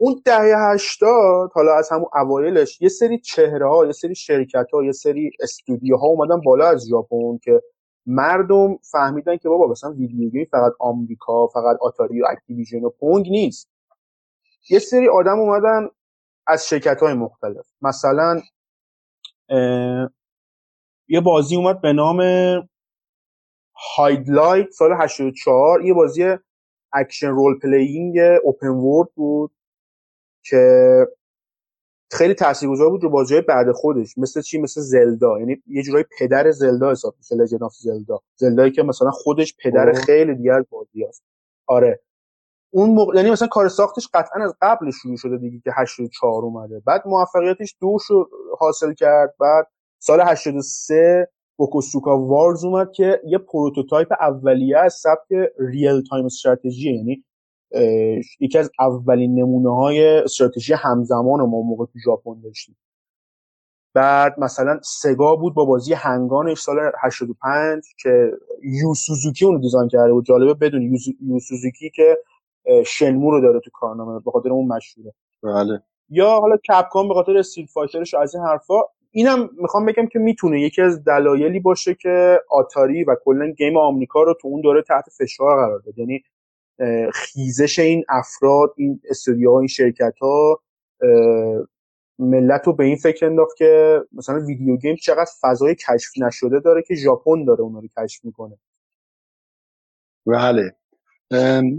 [0.00, 4.84] اون دهه هشتاد حالا از همون اوایلش یه سری چهره ها یه سری شرکت ها
[4.84, 7.62] یه سری استودیوها اومدن بالا از ژاپن که
[8.06, 13.28] مردم فهمیدن که بابا مثلا video game فقط آمریکا فقط آتاری و Activision و Pong
[13.28, 13.68] نیست.
[14.70, 15.88] یه سری آدم اومدن
[16.46, 17.66] از شرکت های مختلف.
[17.82, 18.40] مثلا
[21.08, 22.20] یه بازی اومد به نام
[23.96, 26.36] Hydlide سال 84 یه بازی
[26.92, 29.50] action role playing open world بود
[30.42, 31.06] که
[32.12, 34.18] خیلی تاثیرگذار بود رو بازی بعد خودش.
[34.18, 35.38] مثل چی؟ مثل Zelda.
[35.38, 39.56] یعنی یه جورایی پدر Zelda حساب میشه Legend of Zelda Zelda یی که مثلا خودش
[39.64, 41.24] پدر خیلی دیگه از بازی هست
[41.66, 42.00] آره.
[42.76, 46.82] اون موقع یعنی مثلا کار ساختش قطعا از قبل شروع شده دیگه که 84 اومده.
[46.86, 49.34] بعد موفقیتش دو شو حاصل کرد.
[49.40, 49.66] بعد
[49.98, 57.24] سال 83 Bokosuka Wars اومد که یه prototype اولیه از سبک real time strategy یعنی
[58.40, 62.76] یکی از اولین نمونه های استراتژی همزمان ما موقع تو ژاپن داشتیم.
[63.94, 68.30] بعد مثلا Sega بود با بازی Hang-On ش سال 85 که
[68.62, 70.24] یو سوزوکی اونو design کرده بود.
[70.24, 72.18] جالبه بدون یو سوزوکی که
[72.86, 75.14] Shenmue رو داره تو کارنامه به خاطر اون مشهوره.
[75.42, 75.82] بله.
[76.08, 78.74] یا حالا Capcom به خاطر Street Fighter ش از این حرفا
[79.10, 84.22] اینم می‌خوام بگم که می‌تونه یکی از دلایلی باشه که آتاری و کلا game آمریکا
[84.22, 85.98] رو تو اون دوره تحت فشار قرار داد.
[85.98, 86.22] یعنی
[87.12, 90.60] خیزش این افراد این استودیوها این شرکت ها
[92.18, 96.82] ملت رو به این فکر انداخت که مثلا ویدیو گیم چقدر فضای کشف نشده داره
[96.82, 98.58] که ژاپن داره اونا رو کشف می‌کنه.
[100.26, 100.76] بله.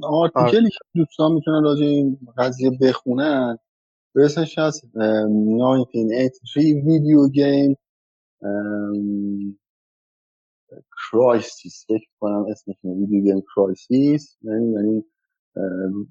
[0.03, 3.57] آرتیکلی که دوستان می‌تونن راجع این قضیه بخونن.
[4.15, 7.75] اسمش هست 1983 ویدیو گیم
[11.11, 15.03] crisis فکر کنم اسمش video game crisis یعنی یعنی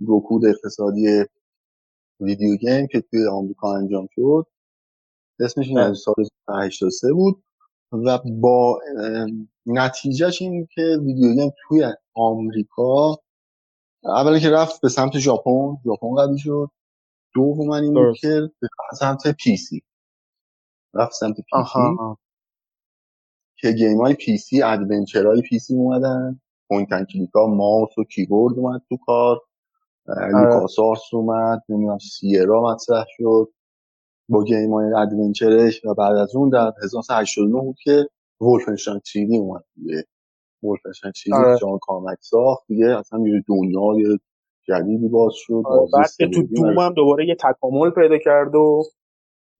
[0.08, 1.24] رکود اقتصادی
[2.20, 4.46] video game که توی آمریکا انجام شد.
[5.40, 6.14] اسمش این از سال
[6.48, 7.42] 83 بود.
[7.92, 8.80] و با
[9.66, 13.18] نتیجهش این که video game توی آمریکا
[14.08, 16.70] اولی که رفت به سمت ژاپن ژاپن قوی شد.
[17.34, 19.82] دوم این بود که به سمت PC
[20.94, 22.16] رفت سمت PC
[23.56, 26.40] که game های PC adventure های PC اومدن.
[26.68, 29.40] point click ها ماوس و کیبورد اومد تو کار.
[30.06, 31.62] LucasArts اومد.
[31.68, 33.52] نمی‌دونم Sierra مطرح شد.
[34.28, 38.08] با game های adventure ش و بعد از اون در 1989 بود که
[38.40, 40.04] Wolfenstein 3 اومد دیگه
[40.62, 41.58] Wolfenstein 3 آره.
[41.58, 44.18] جان کارمک ساخت دیگه اصلا یه دنیای
[44.68, 48.82] جدیدی باز شد بعد که تو Doom هم دوباره یه تکامل پیدا کرد و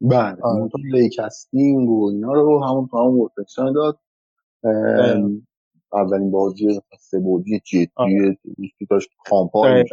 [0.01, 0.36] بله
[0.72, 3.99] تو لیکستینگ و اینا رو همون تو همون ولفنشتاین داد.
[5.92, 8.38] اولین بازی سه بودی جدی
[8.78, 9.84] که داشت کامپای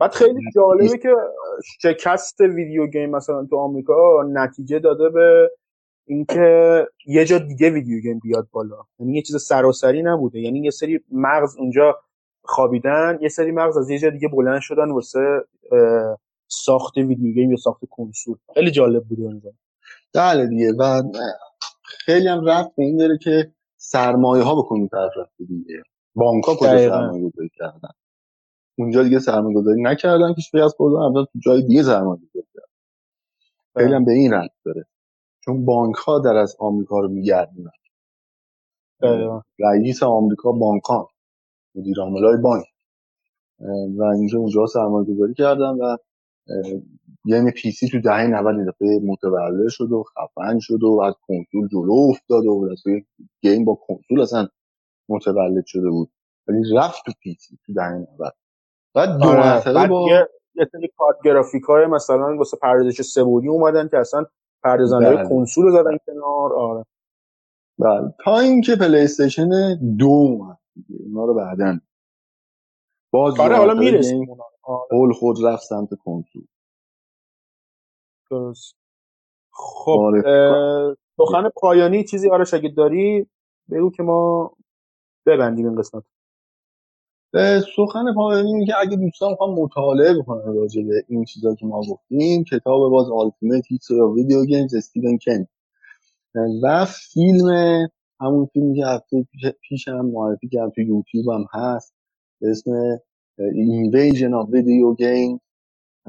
[0.00, 1.14] بعد خیلی جالبه که
[1.80, 5.50] شکست ویدیو گیم مثلا تو آمریکا نتیجه داده به
[6.06, 8.76] اینکه یه جا دیگه ویدیو گیم بیاد بالا.
[8.98, 10.40] یعنی یه چیز سراسری نبوده.
[10.40, 11.98] یعنی یه سری مغز اونجا
[12.42, 15.44] خوابیدن یه سری مغز از یه جا دیگه بلند شدن واسه
[16.48, 18.36] ساخت ویدیو گیم یا ساخت کنسول.
[18.54, 19.50] خیلی جالب بوده اونجا.
[20.14, 20.72] بله دیگه.
[20.78, 21.02] و
[21.84, 25.82] خیلی هم رفت به این داره که سرمایه ها بکنی طرف رفته دیگه؟
[26.14, 27.88] بانک ها کجا سرمایه گذاری کردن؟
[28.78, 32.66] اونجا دیگه سرمایه گذاری نکردن که شکست خوردن اول تو جای دیگه سرمایه گذاری کردن
[33.76, 34.86] خیلی هم به این رفت داره.
[35.44, 37.70] چون بانک ها در از آمریکا رو میگردونن.
[39.58, 41.08] رئیس آمریکا بانک ها
[41.74, 42.64] مدیر عامل های بانک
[43.98, 45.96] و اینجا اونجا سرمایه گذاری کردن و
[47.24, 51.68] یعنی پی سی تو دهه 90 دفعه متولد شد و خفن شد و از کنسول
[51.68, 53.04] جلو افتاد و دفعه
[53.40, 54.48] گیم با کنسول اصلا
[55.08, 56.10] متولد شده بود.
[56.48, 58.34] ولی رفت تو پی سی تو دهه 90
[58.94, 59.40] بعد دو آره.
[59.40, 60.08] مرتبه با
[60.54, 64.24] یه, سری کارت گرافیک های مثلا واسه پردازش سه بعدی اومدن که اصلا
[64.64, 65.28] پردازنده بله.
[65.28, 66.84] کنسول رو زدن کنار آره
[67.78, 69.48] بله تا اینکه پلی استیشن
[69.98, 71.04] دو اومد دیگه.
[71.04, 71.80] اونا رو بعدن
[73.12, 74.44] باز آره حالا می‌رسیم اونا.
[74.64, 76.46] آره خود رفت سمت کنسول
[78.30, 78.76] درست
[79.52, 80.22] خب آره.
[81.18, 83.28] سخن پایانی چیزی آرش اگه داری
[83.70, 84.52] بگو که ما
[85.26, 86.04] ببندیم این قسمت
[87.76, 91.82] سخن پایانی اینه که اگه دوستان می‌خوان مطالعه بکنن راجع به این چیزا که ما
[91.90, 95.46] گفتیم کتاب باز Ultimate History of Video Games استیون کن
[96.62, 97.48] و فیلم
[98.20, 99.28] همون فیلمی که هفته
[99.62, 101.94] پیش- هم معرفی کردم تو یوتیوب هم هست
[102.40, 102.96] به اسم
[103.40, 105.40] Invasion of Video Games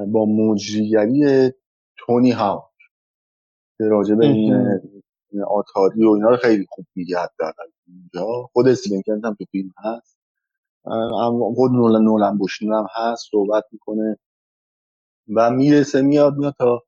[0.07, 1.51] با مجریگری
[1.97, 2.63] تونی هاو
[3.77, 8.49] که راجع به این آتاری و اینا رو خیلی خوب میگه حداقل اینجا.
[8.53, 10.14] خود استیون هم تو فیلم هست.
[11.55, 14.17] خود نولن نولن بوشنر هم هست صحبت می‌کنه
[15.35, 16.83] و می‌رسه میاد میاد تا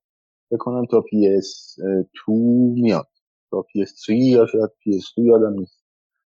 [0.52, 1.76] بکنم تا PS
[2.28, 2.34] 2
[2.76, 3.08] میاد.
[3.52, 5.84] تا PS 3 یا شاید PS 2 یادم نیست.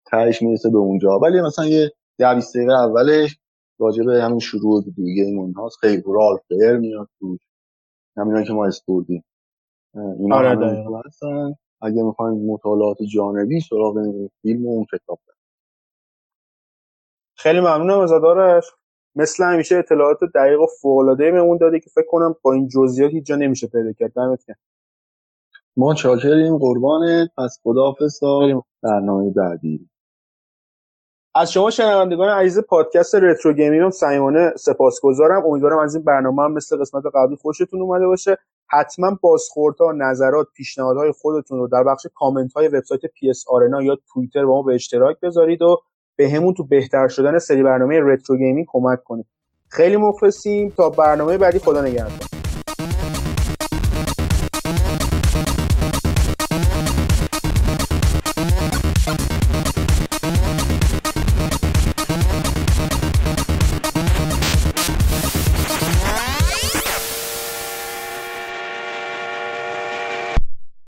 [0.06, 1.18] تهش می‌رسه به اونجا.
[1.18, 3.38] ولی مثلا یه ده 20 دقیقه اولش
[3.78, 5.78] راجع به همین شروع دیگه این اونهاست.
[5.80, 7.38] خیلی رالف بئر میاد تو
[8.16, 9.24] همینا که ما اسپوردیم.
[9.94, 11.54] اینا آره، هستن.
[11.82, 13.94] اگه می‌خواین مطالعات جانبی سراغ
[14.42, 15.18] فیلم و اون کتاب.
[17.36, 18.64] خیلی ممنونم از آرش
[19.14, 23.26] مثل همیشه اطلاعات دقیق و فوق‌العاده بهمون دادی که فکر کنم با این جزئیات هیچ
[23.26, 24.12] جا نمیشه پیدا کرد.
[24.12, 24.56] دمت گرم.
[25.76, 27.30] ما چاکریم قربانت.
[27.38, 29.88] پس خداحافظ تا برنامه بعدی.
[31.34, 35.46] از شما شنوندگان عزیز پادکست Retro Gaming هم صمیمانه سپاسگزارم.
[35.46, 38.38] امیدوارم از این برنامه هم مثل قسمت قبلی خوشتون اومده باشه.
[38.66, 44.44] حتما بازخوردها نظرات پیشنهادهای خودتون رو در بخش کامنت های وبسایت PS Arena یا توییتر
[44.44, 45.82] با ما به اشتراک بذارید و
[46.16, 49.26] بهمون تو بهتر شدن سری برنامه Retro Gaming کمک کنید
[49.68, 50.72] خیلی مخلصیم.
[50.76, 52.35] تا برنامه بعدی خدا نگهدار.